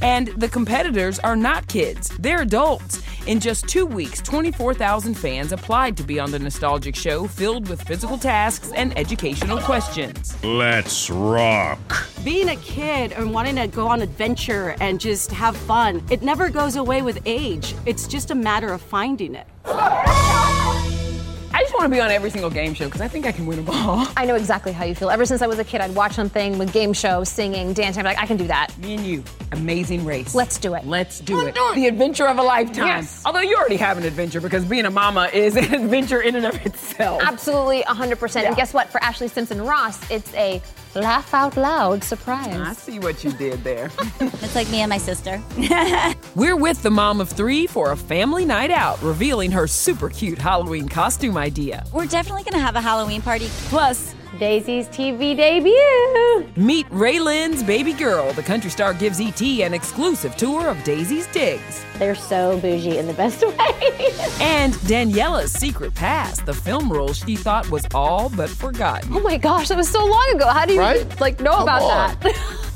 And 0.00 0.28
the 0.36 0.48
competitors 0.48 1.18
are 1.18 1.34
not 1.34 1.66
kids, 1.66 2.10
they're 2.20 2.42
adults. 2.42 3.02
In 3.26 3.40
just 3.40 3.66
two 3.66 3.84
weeks, 3.84 4.22
24,000 4.22 5.14
fans 5.14 5.50
applied 5.50 5.96
to 5.96 6.04
be 6.04 6.20
on 6.20 6.30
the 6.30 6.38
nostalgic 6.38 6.94
show 6.94 7.26
filled 7.26 7.68
with 7.68 7.82
physical 7.82 8.16
tasks 8.16 8.70
and 8.76 8.96
educational 8.96 9.58
questions. 9.58 10.36
Let's 10.44 11.10
rock. 11.10 12.06
Being 12.24 12.48
a 12.48 12.56
kid 12.56 13.12
and 13.12 13.34
wanting 13.34 13.56
to 13.56 13.66
go 13.66 13.86
on 13.86 14.00
adventure 14.00 14.74
and 14.80 14.98
just 14.98 15.30
have 15.30 15.54
fun, 15.54 16.02
it 16.10 16.22
never 16.22 16.48
goes 16.48 16.74
away 16.74 17.02
with 17.02 17.20
age. 17.26 17.74
It's 17.84 18.06
just 18.08 18.30
a 18.30 18.34
matter 18.34 18.72
of 18.72 18.80
finding 18.80 19.34
it. 19.34 19.46
I 19.66 21.60
just 21.60 21.74
want 21.74 21.84
to 21.84 21.88
be 21.90 22.00
on 22.00 22.10
every 22.10 22.30
single 22.30 22.48
game 22.48 22.72
show 22.72 22.86
because 22.86 23.02
I 23.02 23.08
think 23.08 23.26
I 23.26 23.32
can 23.32 23.44
win 23.44 23.62
them 23.62 23.68
all. 23.68 24.08
I 24.16 24.24
know 24.24 24.36
exactly 24.36 24.72
how 24.72 24.86
you 24.86 24.94
feel. 24.94 25.10
Ever 25.10 25.26
since 25.26 25.42
I 25.42 25.46
was 25.46 25.58
a 25.58 25.64
kid, 25.64 25.82
I'd 25.82 25.94
watch 25.94 26.12
something 26.14 26.56
with 26.56 26.72
game 26.72 26.94
shows, 26.94 27.28
singing, 27.28 27.74
dancing. 27.74 28.00
I'm 28.00 28.06
like, 28.06 28.18
I 28.18 28.24
can 28.26 28.38
do 28.38 28.46
that. 28.46 28.76
Me 28.78 28.94
and 28.94 29.04
you, 29.06 29.22
amazing 29.52 30.06
race. 30.06 30.34
Let's 30.34 30.58
do 30.58 30.74
it. 30.74 30.86
Let's 30.86 31.20
do 31.20 31.46
it. 31.46 31.54
The 31.74 31.86
adventure 31.86 32.26
of 32.26 32.38
a 32.38 32.42
lifetime. 32.42 32.86
Yes. 32.86 33.22
Although 33.26 33.40
you 33.40 33.54
already 33.54 33.76
have 33.76 33.98
an 33.98 34.04
adventure 34.04 34.40
because 34.40 34.64
being 34.64 34.86
a 34.86 34.90
mama 34.90 35.28
is 35.30 35.56
an 35.58 35.74
adventure 35.74 36.22
in 36.22 36.36
and 36.36 36.46
of 36.46 36.64
itself. 36.64 37.20
Absolutely, 37.22 37.82
100%. 37.82 38.44
And 38.44 38.56
guess 38.56 38.72
what? 38.72 38.88
For 38.88 38.98
Ashlee 39.00 39.30
Simpson 39.30 39.60
Ross, 39.60 40.10
it's 40.10 40.32
a 40.32 40.62
laugh 40.94 41.34
out 41.34 41.56
loud 41.56 42.02
surprise. 42.04 42.54
I 42.54 42.72
see 42.72 42.98
what 42.98 43.24
you 43.24 43.32
did 43.32 43.62
there. 43.64 43.90
It's 44.44 44.54
like 44.54 44.70
me 44.70 44.80
and 44.80 44.90
my 44.90 44.98
sister. 44.98 45.42
We're 46.34 46.56
with 46.56 46.82
the 46.82 46.90
mom 46.90 47.20
of 47.20 47.28
three 47.30 47.66
for 47.66 47.92
a 47.92 47.96
family 47.96 48.44
night 48.44 48.70
out, 48.70 49.00
revealing 49.02 49.50
her 49.52 49.66
super 49.66 50.08
cute 50.08 50.38
Halloween 50.38 50.88
costume 50.88 51.36
idea. 51.36 51.84
We're 51.92 52.06
definitely 52.06 52.42
gonna 52.44 52.62
have 52.62 52.76
a 52.76 52.80
Halloween 52.80 53.22
party. 53.22 53.48
Plus, 53.68 54.14
Daisy's 54.38 54.88
TV 54.88 55.36
debut. 55.36 56.48
Meet 56.56 56.88
RaeLynn's 56.90 57.62
baby 57.62 57.92
girl. 57.92 58.32
The 58.32 58.42
country 58.42 58.70
star 58.70 58.92
gives 58.94 59.20
ET 59.20 59.40
an 59.42 59.74
exclusive 59.74 60.36
tour 60.36 60.68
of 60.68 60.82
Daisy's 60.84 61.26
digs. 61.28 61.84
They're 61.98 62.14
so 62.14 62.58
bougie 62.60 62.98
in 62.98 63.06
the 63.06 63.12
best 63.14 63.42
way. 63.46 64.12
And 64.40 64.74
Daniela's 64.86 65.52
secret 65.52 65.94
past, 65.94 66.44
the 66.46 66.54
film 66.54 66.92
role 66.92 67.12
she 67.12 67.36
thought 67.36 67.68
was 67.70 67.86
all 67.94 68.28
but 68.30 68.50
forgotten. 68.50 69.10
oh 69.14 69.20
my 69.20 69.36
gosh, 69.36 69.68
that 69.68 69.76
was 69.76 69.88
so 69.88 70.04
long 70.04 70.32
ago. 70.34 70.48
How 70.48 70.64
do 70.66 70.74
you 70.74 70.80
Right? 70.80 71.20
like 71.20 71.40
know 71.40 71.52
Come 71.52 71.62
about 71.64 71.82
on. 71.82 72.16
that? 72.20 72.60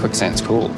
Quicksand's 0.00 0.40
cool. 0.40 0.70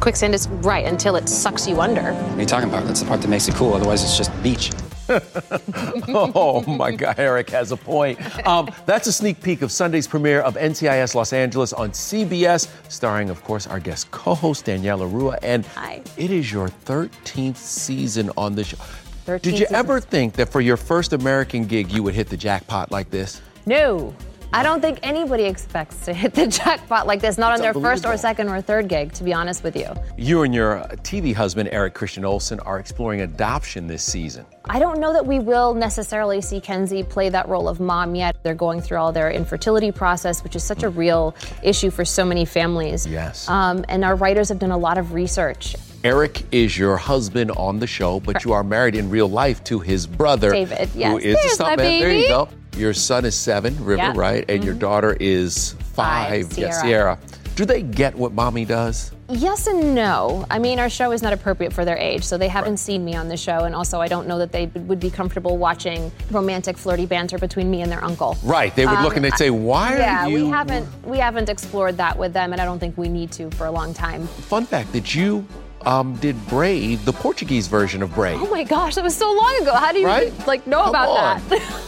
Quicksand 0.00 0.34
is 0.34 0.48
right 0.48 0.86
until 0.86 1.16
it 1.16 1.28
sucks 1.28 1.66
you 1.66 1.80
under. 1.80 2.12
What 2.12 2.36
are 2.36 2.40
you 2.40 2.46
talking 2.46 2.68
about? 2.68 2.84
That's 2.86 3.00
the 3.00 3.06
part 3.06 3.20
that 3.22 3.28
makes 3.28 3.48
it 3.48 3.54
cool. 3.54 3.74
Otherwise, 3.74 4.02
it's 4.04 4.16
just 4.16 4.30
beach. 4.42 4.70
oh 6.08 6.62
my 6.66 6.90
God, 6.92 7.18
Eric 7.18 7.48
has 7.50 7.72
a 7.72 7.76
point. 7.76 8.18
Um, 8.46 8.70
that's 8.84 9.06
a 9.06 9.12
sneak 9.12 9.42
peek 9.42 9.62
of 9.62 9.72
Sunday's 9.72 10.06
premiere 10.06 10.40
of 10.40 10.54
NCIS 10.56 11.14
Los 11.14 11.32
Angeles 11.32 11.72
on 11.72 11.90
CBS, 11.90 12.68
starring, 12.90 13.30
of 13.30 13.42
course, 13.42 13.66
our 13.66 13.80
guest 13.80 14.10
co-host 14.10 14.66
Daniela 14.66 15.10
Ruah, 15.10 15.38
and 15.42 15.64
Hi. 15.66 16.02
it 16.18 16.30
is 16.30 16.52
your 16.52 16.68
13th 16.68 17.56
season 17.56 18.30
on 18.36 18.54
the 18.54 18.64
show. 18.64 18.76
13 19.24 19.50
Did 19.52 19.58
you 19.60 19.66
seasons. 19.66 19.78
ever 19.78 20.00
think 20.00 20.34
that 20.34 20.50
for 20.50 20.60
your 20.60 20.76
first 20.76 21.12
American 21.14 21.64
gig 21.64 21.90
you 21.90 22.02
would 22.02 22.14
hit 22.14 22.28
the 22.28 22.36
jackpot 22.36 22.90
like 22.92 23.10
this? 23.10 23.40
No. 23.66 24.14
I 24.50 24.62
don't 24.62 24.80
think 24.80 25.00
anybody 25.02 25.44
expects 25.44 26.06
to 26.06 26.14
hit 26.14 26.32
the 26.32 26.46
jackpot 26.58 27.06
like 27.06 27.20
this, 27.20 27.36
not 27.36 27.52
It's 27.52 27.60
on 27.60 27.62
their 27.62 27.74
first 27.74 28.06
or 28.06 28.16
second 28.16 28.48
or 28.48 28.62
third 28.62 28.88
gig, 28.88 29.12
to 29.14 29.24
be 29.24 29.34
honest 29.34 29.62
with 29.62 29.76
you. 29.76 29.92
You 30.16 30.42
and 30.42 30.54
your 30.54 30.80
TV 31.02 31.34
husband 31.34 31.68
Eric 31.70 31.92
Christian 31.92 32.24
Olsen 32.24 32.58
are 32.60 32.78
exploring 32.78 33.20
adoption 33.20 33.86
this 33.86 34.02
season. 34.02 34.46
I 34.64 34.78
don't 34.78 35.00
know 35.00 35.12
that 35.12 35.26
we 35.26 35.38
will 35.38 35.74
necessarily 35.74 36.40
see 36.40 36.60
Kensi 36.60 37.06
play 37.06 37.28
that 37.28 37.46
role 37.48 37.68
of 37.68 37.78
mom 37.78 38.14
yet. 38.14 38.36
They're 38.42 38.54
going 38.54 38.80
through 38.80 38.98
all 38.98 39.12
their 39.12 39.30
infertility 39.30 39.92
process, 39.92 40.42
which 40.42 40.56
is 40.56 40.64
such 40.64 40.82
a 40.82 40.88
real 40.88 41.34
issue 41.62 41.90
for 41.90 42.06
so 42.06 42.24
many 42.24 42.46
families. 42.46 43.06
Yes. 43.06 43.48
Um, 43.50 43.84
and 43.88 44.02
our 44.02 44.16
writers 44.16 44.48
have 44.48 44.58
done 44.58 44.70
a 44.70 44.78
lot 44.78 44.96
of 44.96 45.12
research. 45.12 45.76
Eric 46.04 46.42
is 46.52 46.78
your 46.78 46.96
husband 46.96 47.50
on 47.52 47.80
the 47.80 47.86
show, 47.86 48.20
but 48.20 48.44
you 48.44 48.52
are 48.52 48.62
married 48.62 48.94
in 48.94 49.10
real 49.10 49.28
life 49.28 49.62
to 49.64 49.80
his 49.80 50.06
brother, 50.06 50.52
David, 50.52 50.88
who 50.90 51.00
yes. 51.00 51.22
is 51.22 51.34
There's 51.34 51.58
the 51.58 51.64
stuntman. 51.64 52.00
There 52.00 52.12
you 52.12 52.28
go. 52.28 52.48
Your 52.76 52.94
son 52.94 53.24
is 53.24 53.34
seven, 53.34 53.74
River, 53.84 53.96
Yeah. 53.96 54.10
Mm-hmm. 54.10 54.18
right? 54.18 54.44
And 54.48 54.62
your 54.64 54.74
daughter 54.74 55.16
is 55.18 55.72
five, 55.94 56.48
Five, 56.48 56.58
yeah, 56.58 56.70
Sierra. 56.70 57.18
Sierra. 57.18 57.18
Do 57.56 57.64
they 57.64 57.82
get 57.82 58.14
what 58.14 58.32
mommy 58.32 58.64
does? 58.64 59.10
Yes 59.30 59.66
and 59.66 59.94
no. 59.94 60.46
I 60.48 60.58
mean, 60.60 60.78
our 60.78 60.88
show 60.88 61.10
is 61.10 61.22
not 61.22 61.32
appropriate 61.32 61.72
for 61.72 61.84
their 61.84 61.96
age, 61.98 62.22
so 62.24 62.38
they 62.38 62.46
haven't 62.48 62.76
seen 62.78 63.04
me 63.04 63.14
on 63.16 63.28
the 63.28 63.36
show, 63.36 63.64
and 63.64 63.74
also 63.74 64.00
I 64.00 64.06
don't 64.06 64.26
know 64.28 64.38
that 64.38 64.52
they 64.52 64.66
would 64.66 65.00
be 65.00 65.10
comfortable 65.10 65.58
watching 65.58 66.10
romantic, 66.30 66.78
flirty 66.78 67.04
banter 67.04 67.36
between 67.36 67.68
me 67.70 67.82
and 67.82 67.90
their 67.92 68.02
uncle. 68.02 68.38
Right. 68.44 68.74
They 68.76 68.86
would 68.86 68.94
Um, 68.98 69.04
look 69.04 69.16
and 69.16 69.24
they'd 69.24 69.34
say, 69.36 69.50
"Why 69.50 69.96
yeah, 69.98 70.24
are 70.24 70.28
you?" 70.30 70.38
Yeah, 70.38 70.44
we 70.44 70.50
haven't 70.50 70.88
we 71.04 71.18
haven't 71.18 71.48
explored 71.50 71.96
that 71.98 72.16
with 72.16 72.32
them, 72.32 72.52
and 72.52 72.62
I 72.62 72.64
don't 72.64 72.78
think 72.78 72.96
we 72.96 73.08
need 73.08 73.32
to 73.32 73.50
for 73.50 73.66
a 73.66 73.70
long 73.72 73.92
time. 73.92 74.26
Fun 74.28 74.64
fact 74.64 74.92
that 74.92 75.14
you 75.14 75.44
um, 75.84 76.14
did 76.16 76.36
Brave, 76.46 77.04
the 77.04 77.12
Portuguese 77.12 77.66
version 77.66 78.02
of 78.02 78.14
Brave. 78.14 78.40
Oh 78.40 78.48
my 78.50 78.62
gosh, 78.64 78.94
that 78.94 79.04
was 79.04 79.16
so 79.16 79.30
long 79.32 79.58
ago. 79.62 79.74
How 79.74 79.92
do 79.92 79.98
you 79.98 80.06
Right? 80.06 80.32
like 80.46 80.66
know 80.66 80.80
Come 80.84 80.90
about 80.90 81.08
on. 81.08 81.42
that? 81.48 81.82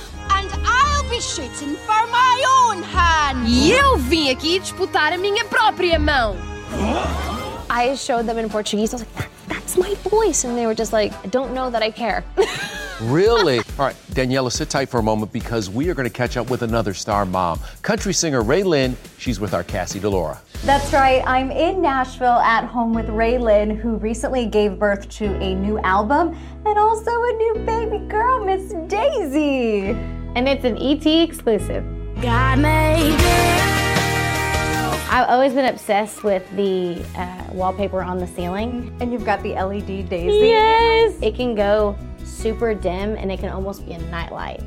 And 1.21 1.27
I'll 1.27 1.49
shooting 1.49 1.77
for 1.77 2.07
my 2.07 2.71
own 2.73 2.83
hand. 2.83 3.47
E 3.47 3.73
eu 3.73 3.99
vim 3.99 4.31
aqui 4.31 4.59
disputar 4.59 5.13
a 5.13 5.19
minha 5.19 5.45
própria 5.45 5.99
mão. 5.99 6.35
I 7.69 7.95
showed 7.95 8.27
them 8.27 8.39
in 8.39 8.49
Portuguese. 8.49 8.95
I 8.95 8.97
was 8.97 9.03
like, 9.03 9.15
that, 9.17 9.29
that's 9.49 9.77
my 9.77 9.95
voice, 10.09 10.45
and 10.45 10.57
they 10.57 10.67
were 10.67 10.75
just 10.75 10.93
like, 10.93 11.13
I 11.23 11.29
don't 11.29 11.53
know 11.53 11.69
that 11.71 11.83
I 11.83 11.91
care. 11.91 12.25
Really? 13.03 13.61
All 13.79 13.87
right, 13.87 13.97
Daniela, 14.13 14.53
sit 14.53 14.69
tight 14.69 14.91
for 14.91 15.01
a 15.01 15.03
moment 15.03 15.33
because 15.33 15.71
we 15.71 15.89
are 15.89 15.95
going 15.95 16.07
to 16.07 16.13
catch 16.13 16.37
up 16.37 16.51
with 16.51 16.61
another 16.61 16.93
star 16.93 17.25
mom, 17.25 17.59
country 17.81 18.13
singer 18.13 18.43
RaeLynn. 18.43 18.95
She's 19.17 19.41
with 19.41 19.55
our 19.55 19.65
Cassie 19.65 19.99
DiLaura. 19.99 20.37
That's 20.67 20.93
right. 20.93 21.23
I'm 21.27 21.51
in 21.51 21.81
Nashville 21.81 22.41
at 22.41 22.67
home 22.67 22.93
with 22.93 23.07
RaeLynn, 23.07 23.75
who 23.75 23.97
recently 23.97 24.45
gave 24.45 24.79
birth 24.79 25.09
to 25.17 25.35
a 25.41 25.55
new 25.55 25.79
album 25.79 26.37
and 26.67 26.79
also 26.79 27.11
a 27.11 27.33
new 27.39 27.63
baby 27.65 28.07
girl, 28.07 28.45
Miss 28.45 28.75
Daisy. 28.87 29.97
And 30.35 30.49
it's 30.49 30.65
an 30.65 30.77
ET 30.79 31.07
exclusive. 31.07 31.85
God 32.23 32.59
made 32.59 33.17
I've 35.13 35.29
always 35.29 35.53
been 35.53 35.65
obsessed 35.65 36.23
with 36.23 36.49
the 36.55 37.05
uh, 37.17 37.45
wallpaper 37.53 38.01
on 38.01 38.19
the 38.19 38.29
ceiling. 38.29 38.97
And 39.01 39.13
you've 39.13 39.25
got 39.25 39.43
the 39.43 39.55
LED 39.55 40.09
Daisy. 40.09 40.49
Yes! 40.49 41.19
It 41.21 41.35
can 41.35 41.57
go 41.57 41.99
super 42.25 42.75
dim 42.75 43.17
and 43.17 43.33
it 43.33 43.41
can 43.41 43.49
almost 43.49 43.85
be 43.85 43.93
a 43.93 43.99
nightlight. 44.03 44.63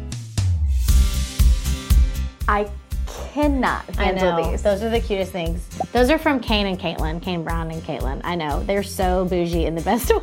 I 2.50 2.70
cannot 3.08 3.86
I 3.98 4.04
handle 4.04 4.38
know. 4.38 4.52
these. 4.52 4.62
Those 4.62 4.84
are 4.84 4.90
the 4.90 5.00
cutest 5.00 5.32
things. 5.32 5.66
Those 5.94 6.10
are 6.10 6.18
from 6.18 6.42
Kane 6.42 6.66
and 6.66 6.78
Katelyn, 6.78 7.22
Kane 7.22 7.46
Brown 7.46 7.72
and 7.72 7.82
Katelyn. 7.82 8.20
I 8.26 8.36
know. 8.36 8.62
They're 8.64 8.84
so 8.84 9.24
bougie 9.24 9.66
in 9.66 9.76
the 9.76 9.82
best 9.82 10.10
way. 10.14 10.20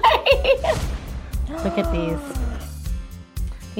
Look 1.64 1.78
at 1.78 1.90
these. 1.92 2.49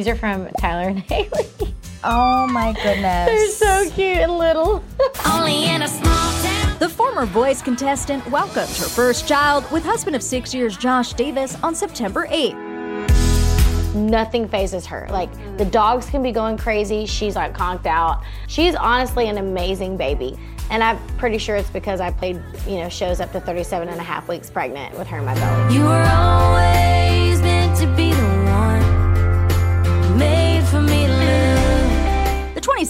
These 0.01 0.09
are 0.09 0.17
from 0.17 0.49
Tyler 0.59 0.89
and 0.89 0.99
Haley. 1.11 1.75
Oh 2.03 2.47
my 2.47 2.73
goodness. 2.73 3.03
They're 3.05 3.49
so 3.49 3.91
cute 3.91 4.17
and 4.17 4.39
little. 4.39 4.83
Only 5.27 5.67
in 5.67 5.83
a 5.83 5.89
small 5.89 6.33
town. 6.43 6.79
The 6.79 6.89
former 6.89 7.27
voice 7.27 7.61
contestant 7.61 8.27
welcomed 8.31 8.75
her 8.79 8.87
first 8.87 9.29
child 9.29 9.71
with 9.71 9.85
husband 9.85 10.17
of 10.17 10.23
six 10.23 10.55
years 10.55 10.79
Josh 10.79 11.13
Davis 11.13 11.63
on 11.63 11.75
September 11.75 12.27
8th. 12.29 13.95
Nothing 13.95 14.49
phases 14.49 14.87
her. 14.87 15.07
Like 15.11 15.29
the 15.59 15.67
dogs 15.67 16.07
can 16.09 16.23
be 16.23 16.33
going 16.33 16.57
crazy. 16.57 17.05
She's 17.05 17.37
like 17.37 17.53
conked 17.53 17.85
out. 17.85 18.23
She's 18.47 18.75
honestly 18.75 19.29
an 19.29 19.37
amazing 19.37 19.99
baby. 19.99 20.39
And 20.71 20.83
I'm 20.83 20.97
pretty 21.19 21.37
sure 21.37 21.57
it's 21.57 21.69
because 21.69 22.01
I 22.01 22.11
played, 22.11 22.41
you 22.67 22.77
know, 22.77 22.89
shows 22.89 23.21
up 23.21 23.33
to 23.33 23.41
37 23.41 23.91
and 23.91 24.01
a 24.01 24.03
half 24.03 24.29
weeks 24.29 24.49
pregnant 24.49 24.97
with 24.97 25.09
her 25.09 25.19
in 25.19 25.27
my 25.27 25.35
belly. 25.35 25.75
You 25.75 25.83
were 25.83 26.09
always 26.11 27.00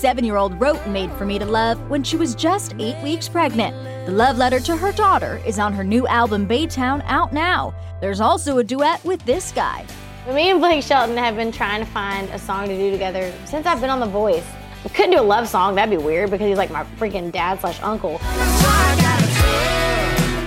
27 0.01 0.25
year 0.25 0.37
old 0.37 0.59
wrote 0.59 0.87
Made 0.87 1.13
for 1.13 1.27
Me 1.27 1.39
to 1.39 1.45
Love 1.45 1.79
when 1.91 2.03
she 2.03 2.17
was 2.17 2.35
just 2.35 2.75
eight 2.79 2.97
weeks 3.03 3.29
pregnant. 3.29 3.77
The 4.07 4.13
love 4.13 4.39
letter 4.39 4.59
to 4.59 4.75
her 4.75 4.93
daughter 4.93 5.43
is 5.45 5.59
on 5.59 5.75
her 5.75 5.85
new 5.85 6.07
album 6.07 6.49
Baytown 6.49 7.03
out 7.05 7.35
now. 7.35 7.75
There's 8.01 8.19
also 8.19 8.57
a 8.57 8.65
duet 8.65 9.05
with 9.05 9.23
this 9.27 9.53
guy. 9.53 9.85
Me 10.27 10.49
and 10.49 10.59
Blake 10.59 10.83
Shelton 10.83 11.19
have 11.19 11.37
been 11.37 11.53
trying 11.53 11.85
to 11.85 11.91
find 11.91 12.31
a 12.31 12.39
song 12.39 12.69
to 12.69 12.77
do 12.79 12.91
together 12.91 13.31
since 13.45 13.67
I've 13.67 13.83
been 13.83 13.91
on 13.91 14.01
The 14.01 14.07
Voice. 14.07 14.47
We 14.85 14.89
couldn't 14.89 15.11
do 15.11 15.21
a 15.21 15.23
love 15.23 15.47
song, 15.47 15.75
that'd 15.75 15.91
be 15.91 16.03
weird 16.03 16.31
because 16.31 16.49
he's 16.49 16.57
like 16.57 16.71
my 16.71 16.85
freaking 16.99 17.31
dad 17.31 17.61
slash 17.61 17.79
uncle. 17.83 18.19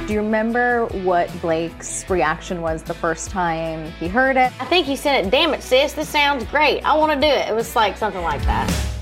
Do 0.08 0.14
you 0.14 0.20
remember 0.20 0.88
what 1.04 1.30
Blake's 1.42 2.10
reaction 2.10 2.62
was 2.62 2.82
the 2.82 2.96
first 2.96 3.30
time 3.30 3.92
he 4.00 4.08
heard 4.08 4.36
it? 4.36 4.52
I 4.60 4.66
think 4.66 4.88
he 4.88 4.96
said 4.96 5.24
it, 5.24 5.30
damn 5.30 5.54
it, 5.54 5.62
sis, 5.62 5.94
this 5.94 6.10
sounds 6.10 6.44
great. 6.46 6.82
I 6.82 6.98
want 6.98 7.12
to 7.14 7.28
do 7.28 7.32
it. 7.32 7.50
It 7.50 7.54
was 7.54 7.76
like 7.76 7.98
something 7.98 8.24
like 8.24 8.42
that. 8.46 8.93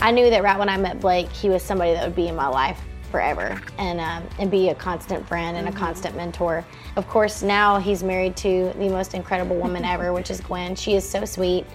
I 0.00 0.10
knew 0.10 0.28
that 0.30 0.42
right 0.42 0.58
when 0.58 0.68
I 0.68 0.76
met 0.76 1.00
Blake, 1.00 1.30
he 1.32 1.48
was 1.48 1.62
somebody 1.62 1.92
that 1.92 2.04
would 2.04 2.14
be 2.14 2.28
in 2.28 2.36
my 2.36 2.46
life 2.46 2.80
forever 3.10 3.60
and, 3.78 3.98
um, 3.98 4.28
and 4.38 4.50
be 4.50 4.68
a 4.68 4.74
constant 4.74 5.26
friend 5.26 5.56
and 5.56 5.68
a 5.68 5.72
constant 5.72 6.14
mentor. 6.14 6.64
Of 6.96 7.08
course, 7.08 7.42
now 7.42 7.78
he's 7.78 8.02
married 8.02 8.36
to 8.38 8.72
the 8.76 8.88
most 8.88 9.14
incredible 9.14 9.56
woman 9.56 9.84
ever, 9.84 10.12
which 10.12 10.30
is 10.30 10.40
Gwen. 10.40 10.74
She 10.74 10.94
is 10.94 11.08
so 11.08 11.24
sweet. 11.24 11.66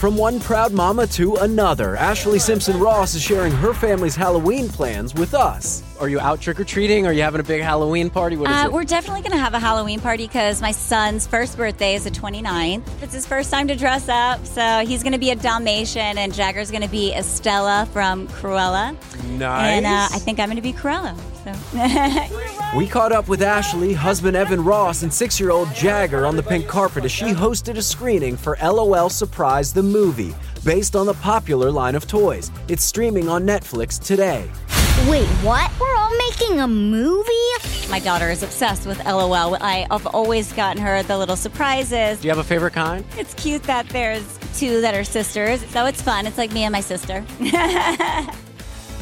From 0.00 0.16
one 0.16 0.40
proud 0.40 0.72
mama 0.72 1.06
to 1.08 1.34
another, 1.36 1.94
Ashlee 1.94 2.40
Simpson 2.40 2.80
Ross 2.80 3.14
is 3.14 3.20
sharing 3.20 3.52
her 3.52 3.74
family's 3.74 4.16
Halloween 4.16 4.66
plans 4.70 5.12
with 5.12 5.34
us. 5.34 5.82
Are 6.00 6.08
you 6.08 6.18
out 6.18 6.40
trick 6.40 6.58
or 6.58 6.64
treating? 6.64 7.06
Are 7.06 7.12
you 7.12 7.20
having 7.20 7.38
a 7.38 7.44
big 7.44 7.60
Halloween 7.60 8.08
party? 8.08 8.38
What 8.38 8.48
is 8.50 8.56
Uh, 8.56 8.64
it? 8.64 8.72
we're 8.72 8.84
definitely 8.84 9.20
going 9.20 9.32
to 9.32 9.36
have 9.38 9.52
a 9.52 9.58
Halloween 9.58 10.00
party 10.00 10.26
because 10.26 10.62
my 10.62 10.70
son's 10.72 11.26
first 11.26 11.54
birthday 11.58 11.96
is 11.96 12.04
the 12.04 12.10
29th. 12.10 12.82
It's 13.02 13.12
his 13.12 13.26
first 13.26 13.50
time 13.50 13.68
to 13.68 13.76
dress 13.76 14.08
up, 14.08 14.46
so 14.46 14.82
he's 14.86 15.02
going 15.02 15.12
to 15.12 15.18
be 15.18 15.32
a 15.32 15.36
Dalmatian, 15.36 16.16
and 16.16 16.32
Jagger's 16.32 16.70
going 16.70 16.82
to 16.82 16.88
be 16.88 17.12
Estella 17.12 17.86
from 17.92 18.26
Cruella. 18.28 18.96
Nice. 19.36 19.70
And 19.76 19.84
uh, 19.84 20.08
I 20.10 20.18
think 20.18 20.40
I'm 20.40 20.46
going 20.46 20.56
to 20.56 20.62
be 20.62 20.72
Cruella. 20.72 21.14
So. 21.44 22.36
We 22.76 22.86
caught 22.86 23.10
up 23.10 23.26
with 23.26 23.40
Ashlee, 23.40 23.96
husband 23.96 24.36
Evan 24.36 24.62
Ross, 24.62 25.02
and 25.02 25.12
six 25.12 25.40
year 25.40 25.50
old 25.50 25.74
Jagger 25.74 26.24
on 26.24 26.36
the 26.36 26.42
pink 26.42 26.68
carpet 26.68 27.04
as 27.04 27.10
she 27.10 27.32
hosted 27.32 27.76
a 27.76 27.82
screening 27.82 28.36
for 28.36 28.56
LOL 28.62 29.10
Surprise 29.10 29.72
the 29.72 29.82
Movie, 29.82 30.32
based 30.64 30.94
on 30.94 31.06
the 31.06 31.14
popular 31.14 31.72
line 31.72 31.96
of 31.96 32.06
toys. 32.06 32.52
It's 32.68 32.84
streaming 32.84 33.28
on 33.28 33.44
Netflix 33.44 34.00
today. 34.00 34.48
Wait, 35.08 35.26
what? 35.42 35.72
We're 35.80 35.96
all 35.96 36.16
making 36.16 36.60
a 36.60 36.68
movie? 36.68 37.30
My 37.90 37.98
daughter 37.98 38.30
is 38.30 38.44
obsessed 38.44 38.86
with 38.86 39.04
LOL. 39.04 39.56
I, 39.60 39.88
I've 39.90 40.06
always 40.06 40.52
gotten 40.52 40.80
her 40.80 41.02
the 41.02 41.18
little 41.18 41.36
surprises. 41.36 42.20
Do 42.20 42.28
you 42.28 42.30
have 42.30 42.38
a 42.38 42.44
favorite 42.44 42.74
kind? 42.74 43.04
It's 43.18 43.34
cute 43.34 43.64
that 43.64 43.88
there's 43.88 44.38
two 44.56 44.80
that 44.82 44.94
are 44.94 45.02
sisters, 45.02 45.64
so 45.70 45.86
it's 45.86 46.00
fun. 46.00 46.24
It's 46.24 46.38
like 46.38 46.52
me 46.52 46.62
and 46.62 46.72
my 46.72 46.82
sister. 46.82 47.24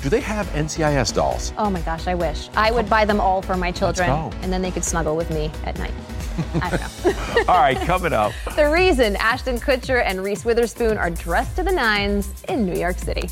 Do 0.03 0.09
they 0.09 0.21
have 0.21 0.47
NCIS 0.49 1.13
dolls? 1.15 1.53
Oh 1.59 1.71
my 1.71 1.81
gosh, 1.81 2.07
I 2.07 2.15
wish. 2.15 2.49
I 2.55 2.71
would 2.71 2.89
buy 2.89 3.05
them 3.05 3.21
all 3.21 3.43
for 3.43 3.57
my 3.57 3.73
children, 3.73 4.09
and 4.43 4.53
then 4.53 4.63
they 4.63 4.71
could 4.71 4.85
snuggle 4.85 5.17
with 5.17 5.29
me 5.31 5.51
at 5.65 5.77
night. 5.77 5.93
I 6.63 6.71
don't 6.71 6.81
know. 7.05 7.45
All 7.49 7.59
right, 7.59 7.77
coming 7.79 8.13
up. 8.13 8.33
The 8.55 8.71
reason 8.71 9.17
Ashton 9.17 9.59
Kutcher 9.59 10.05
and 10.05 10.23
Reese 10.23 10.45
Witherspoon 10.45 10.97
are 10.97 11.11
dressed 11.11 11.57
to 11.57 11.65
the 11.65 11.73
nines 11.73 12.45
in 12.49 12.65
New 12.65 12.79
York 12.79 12.97
City. 12.99 13.29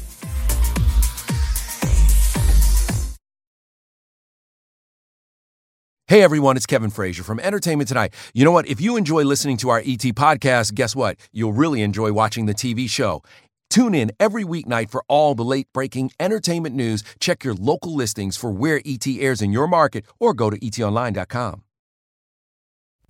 Hey 6.09 6.23
everyone, 6.23 6.57
it's 6.57 6.67
Kevin 6.67 6.91
Frazier 6.91 7.25
from 7.25 7.41
Entertainment 7.41 7.89
Tonight. 7.89 8.15
You 8.33 8.45
know 8.45 8.53
what? 8.53 8.69
If 8.69 8.81
you 8.81 8.97
enjoy 8.97 9.25
listening 9.25 9.57
to 9.59 9.71
our 9.71 9.79
ET 9.79 9.99
podcast, 10.15 10.75
guess 10.75 10.95
what? 10.95 11.17
You'll 11.33 11.53
really 11.53 11.83
enjoy 11.83 12.13
watching 12.13 12.47
the 12.47 12.55
TV 12.55 12.89
show. 12.89 13.23
Tune 13.71 13.95
in 13.95 14.13
every 14.19 14.45
weeknight 14.45 14.91
for 14.91 15.05
all 15.09 15.35
the 15.35 15.45
late 15.45 15.67
breaking 15.73 16.13
entertainment 16.19 16.75
news. 16.75 17.03
Check 17.21 17.45
your 17.45 17.55
local 17.55 17.95
listings 17.95 18.37
for 18.37 18.51
where 18.51 18.81
ET 18.87 19.07
airs 19.07 19.43
in 19.43 19.53
your 19.53 19.67
market 19.69 20.07
or 20.19 20.35
go 20.35 20.51
to 20.51 20.59
etonline.com. 20.59 21.63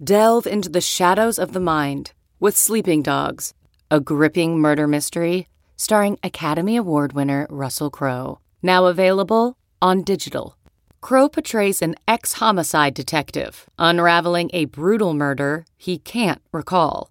Delve 0.02 0.46
into 0.46 0.68
the 0.68 0.80
shadows 0.80 1.38
of 1.38 1.52
the 1.52 1.60
mind 1.60 2.12
with 2.38 2.56
Sleeping 2.56 3.02
Dogs, 3.02 3.54
a 3.90 4.00
gripping 4.00 4.58
murder 4.58 4.86
mystery 4.86 5.48
starring 5.76 6.18
Academy 6.22 6.76
Award 6.76 7.12
winner 7.12 7.46
Russell 7.50 7.90
Crowe. 7.90 8.40
Now 8.62 8.86
available 8.86 9.56
on 9.80 10.02
digital. 10.02 10.56
Crowe 11.00 11.28
portrays 11.28 11.82
an 11.82 11.94
ex 12.08 12.34
homicide 12.34 12.94
detective 12.94 13.66
unraveling 13.78 14.50
a 14.52 14.64
brutal 14.64 15.14
murder 15.14 15.64
he 15.76 15.98
can't 15.98 16.42
recall. 16.52 17.10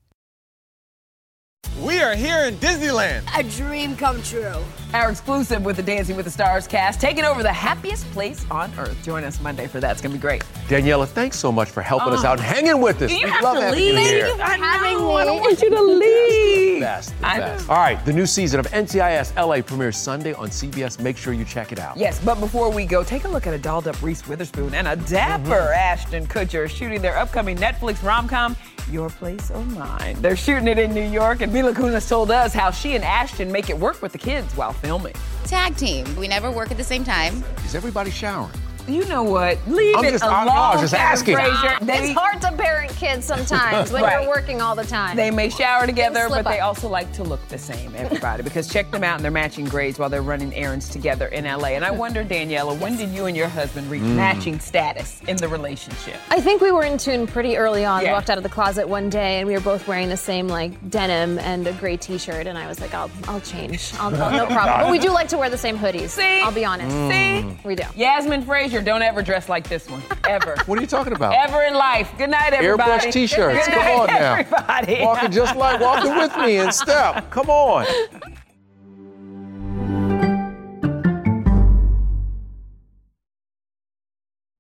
We 1.79 1.99
are 2.01 2.15
here 2.15 2.39
in 2.45 2.55
Disneyland. 2.55 3.21
A 3.37 3.43
dream 3.43 3.95
come 3.95 4.21
true. 4.23 4.55
Our 4.93 5.09
exclusive 5.09 5.63
with 5.63 5.77
the 5.77 5.83
Dancing 5.83 6.15
with 6.17 6.25
the 6.25 6.31
Stars 6.31 6.67
cast, 6.67 6.99
taking 6.99 7.23
over 7.23 7.43
the 7.43 7.53
happiest 7.53 8.05
place 8.11 8.45
on 8.51 8.71
earth. 8.77 9.01
Join 9.03 9.23
us 9.23 9.39
Monday 9.41 9.67
for 9.67 9.79
that. 9.79 9.91
It's 9.93 10.01
going 10.01 10.11
to 10.11 10.17
be 10.17 10.21
great. 10.21 10.43
Daniela, 10.67 11.07
thanks 11.07 11.39
so 11.39 11.51
much 11.51 11.69
for 11.69 11.81
helping 11.81 12.13
us 12.13 12.23
Oh. 12.25 12.29
out 12.29 12.39
and 12.39 12.45
hanging 12.47 12.81
with 12.81 13.01
us. 13.01 13.09
You 13.11 13.25
we 13.25 13.29
have 13.31 13.43
love 13.43 13.55
to 13.57 13.61
having 13.63 13.79
leave. 13.79 13.93
you 13.93 13.99
here. 13.99 14.25
Thank 14.25 14.27
you 14.27 14.37
for 14.37 14.51
having 14.65 14.97
me. 15.07 15.13
I 15.15 15.25
don't 15.25 15.39
want 15.39 15.61
you 15.61 15.69
to 15.69 15.81
leave. 15.81 16.81
Best, 16.81 17.17
the 17.21 17.27
I 17.27 17.39
best. 17.39 17.69
All 17.69 17.77
right, 17.77 18.03
the 18.05 18.13
new 18.13 18.25
season 18.25 18.59
of 18.59 18.67
NCIS 18.67 19.33
LA 19.37 19.61
premieres 19.61 19.97
Sunday 19.97 20.33
on 20.33 20.49
CBS. 20.49 20.99
Make 20.99 21.15
sure 21.15 21.31
you 21.31 21.45
check 21.45 21.71
it 21.71 21.79
out. 21.79 21.95
Yes, 21.95 22.19
but 22.23 22.39
before 22.39 22.69
we 22.69 22.85
go, 22.85 23.03
take 23.03 23.23
a 23.23 23.29
look 23.29 23.47
at 23.47 23.53
a 23.53 23.57
dolled 23.57 23.87
up 23.87 24.01
Reese 24.01 24.27
Witherspoon 24.27 24.73
and 24.73 24.87
a 24.87 24.95
dapper 24.97 25.41
Mm-hmm. 25.51 25.73
Ashton 25.73 26.27
Kutcher 26.27 26.69
shooting 26.69 27.01
their 27.01 27.17
upcoming 27.17 27.55
Netflix 27.57 28.03
rom 28.03 28.27
com, 28.27 28.55
Your 28.89 29.09
Place 29.09 29.51
or 29.51 29.63
Mine. 29.65 30.21
They're 30.21 30.35
shooting 30.35 30.67
it 30.67 30.77
in 30.77 30.93
New 30.93 31.07
York, 31.07 31.41
and 31.41 31.51
Mila 31.51 31.73
Kunis 31.73 32.07
told 32.07 32.31
us 32.31 32.53
how 32.53 32.71
she 32.71 32.95
and 32.95 33.03
Ashton 33.03 33.51
make 33.51 33.69
it 33.69 33.77
work 33.77 34.01
with 34.01 34.11
the 34.11 34.17
kids 34.17 34.55
while 34.55 34.73
filming. 34.73 35.15
Tag 35.45 35.75
team. 35.75 36.15
We 36.15 36.27
never 36.27 36.51
work 36.51 36.71
at 36.71 36.77
the 36.77 36.83
same 36.83 37.03
time. 37.03 37.43
Is 37.65 37.75
everybody 37.75 38.11
showering? 38.11 38.51
You 38.87 39.05
know 39.05 39.23
what? 39.23 39.57
Leave 39.67 39.95
I'm 39.97 40.05
it 40.05 40.11
just- 40.11 40.23
alone. 40.23 40.35
I- 40.35 40.45
no, 40.45 40.51
I 40.51 40.71
was 40.73 40.81
just 40.81 40.93
Kevin 40.93 41.07
asking. 41.11 41.35
Frazier. 41.35 41.77
They- 41.85 42.09
it's 42.11 42.19
hard 42.19 42.41
to 42.41 42.51
parent 42.53 42.91
kids 42.95 43.25
sometimes 43.25 43.91
when 43.91 44.03
Right. 44.11 44.21
you're 44.21 44.29
working 44.29 44.61
all 44.61 44.75
the 44.75 44.83
time. 44.85 45.15
They 45.15 45.31
may 45.31 45.49
shower 45.49 45.85
together, 45.85 46.27
slip 46.27 46.43
but 46.43 46.51
they 46.51 46.59
also 46.59 46.87
like 46.89 47.11
to 47.13 47.23
look 47.23 47.45
the 47.49 47.57
same, 47.57 47.93
everybody, 47.95 48.43
because 48.43 48.67
check 48.67 48.89
them 48.91 49.03
out 49.03 49.17
in 49.17 49.21
their 49.23 49.31
matching 49.31 49.65
grades 49.65 49.97
while 49.99 50.09
they're 50.09 50.21
running 50.21 50.53
errands 50.55 50.89
together 50.89 51.27
in 51.27 51.45
LA. 51.45 51.69
And 51.69 51.83
I 51.85 51.91
wonder, 51.91 52.23
Daniela, 52.23 52.77
when 52.79 52.97
did 52.97 53.09
you 53.09 53.25
and 53.25 53.35
your 53.37 53.47
husband 53.47 53.89
reach 53.89 54.01
Mm. 54.01 54.15
matching 54.15 54.59
status 54.59 55.19
in 55.27 55.37
the 55.37 55.47
relationship? 55.47 56.15
I 56.29 56.39
think 56.41 56.61
we 56.61 56.71
were 56.71 56.83
in 56.83 56.97
tune 56.97 57.27
pretty 57.27 57.57
early 57.57 57.85
on. 57.85 58.03
We 58.03 58.09
walked 58.11 58.29
out 58.29 58.37
of 58.37 58.43
the 58.43 58.49
closet 58.49 58.87
one 58.87 59.09
day 59.09 59.39
and 59.39 59.47
we 59.47 59.53
were 59.53 59.59
both 59.59 59.87
wearing 59.87 60.09
the 60.09 60.17
same 60.17 60.47
like 60.47 60.71
denim 60.89 61.37
and 61.39 61.67
a 61.67 61.73
gray 61.73 61.97
t-shirt 61.97 62.47
and 62.47 62.57
I 62.57 62.67
was 62.67 62.79
like, 62.79 62.93
I'll 62.93 63.11
I'll 63.27 63.41
change. 63.41 63.91
I'll, 63.99 64.15
I'll- 64.21 64.31
no 64.31 64.45
problem. 64.53 64.81
But 64.81 64.91
we 64.91 64.99
do 64.99 65.09
like 65.09 65.27
to 65.29 65.37
wear 65.37 65.49
the 65.49 65.57
same 65.57 65.77
hoodies. 65.77 66.09
See? 66.09 66.41
I'll 66.41 66.51
be 66.51 66.65
honest. 66.65 66.91
See? 66.91 67.67
We 67.67 67.75
do. 67.75 67.83
Yasmin 67.95 68.43
Frazier, 68.43 68.70
don't 68.79 69.01
ever 69.01 69.21
dress 69.21 69.49
like 69.49 69.67
this 69.67 69.89
one. 69.89 70.01
Ever. 70.29 70.55
What 70.67 70.77
are 70.77 70.81
you 70.81 70.87
talking 70.87 71.11
about? 71.13 71.33
Ever 71.33 71.63
in 71.63 71.73
life. 71.73 72.13
Good 72.17 72.29
night, 72.29 72.53
everybody. 72.53 73.07
Airbrush 73.07 73.11
t-shirts. 73.11 73.65
Good 73.67 73.73
Come 73.73 73.83
night, 73.83 73.99
on 73.99 74.07
now. 74.07 74.35
Everybody. 74.35 75.01
Walking 75.01 75.31
just 75.31 75.55
like 75.57 75.81
walking 75.81 76.15
with 76.15 76.37
me 76.37 76.59
in 76.59 76.71
step. 76.71 77.29
Come 77.31 77.49
on. 77.49 77.85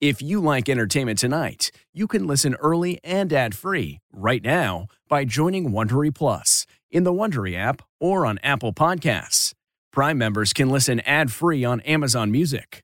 If 0.01 0.21
you 0.21 0.41
like 0.41 0.67
entertainment 0.67 1.17
tonight, 1.17 1.71
you 1.93 2.07
can 2.07 2.27
listen 2.27 2.55
early 2.55 2.99
and 3.05 3.31
ad-free 3.31 3.99
right 4.11 4.43
now 4.43 4.87
by 5.07 5.23
joining 5.23 5.69
Wondery 5.69 6.13
Plus 6.13 6.65
in 6.91 7.05
the 7.05 7.13
Wondery 7.13 7.55
app 7.55 7.81
or 8.01 8.25
on 8.25 8.37
Apple 8.43 8.73
Podcasts. 8.73 9.53
Prime 9.93 10.17
members 10.17 10.51
can 10.51 10.69
listen 10.69 10.99
ad-free 11.01 11.63
on 11.63 11.79
Amazon 11.81 12.31
Music. 12.33 12.83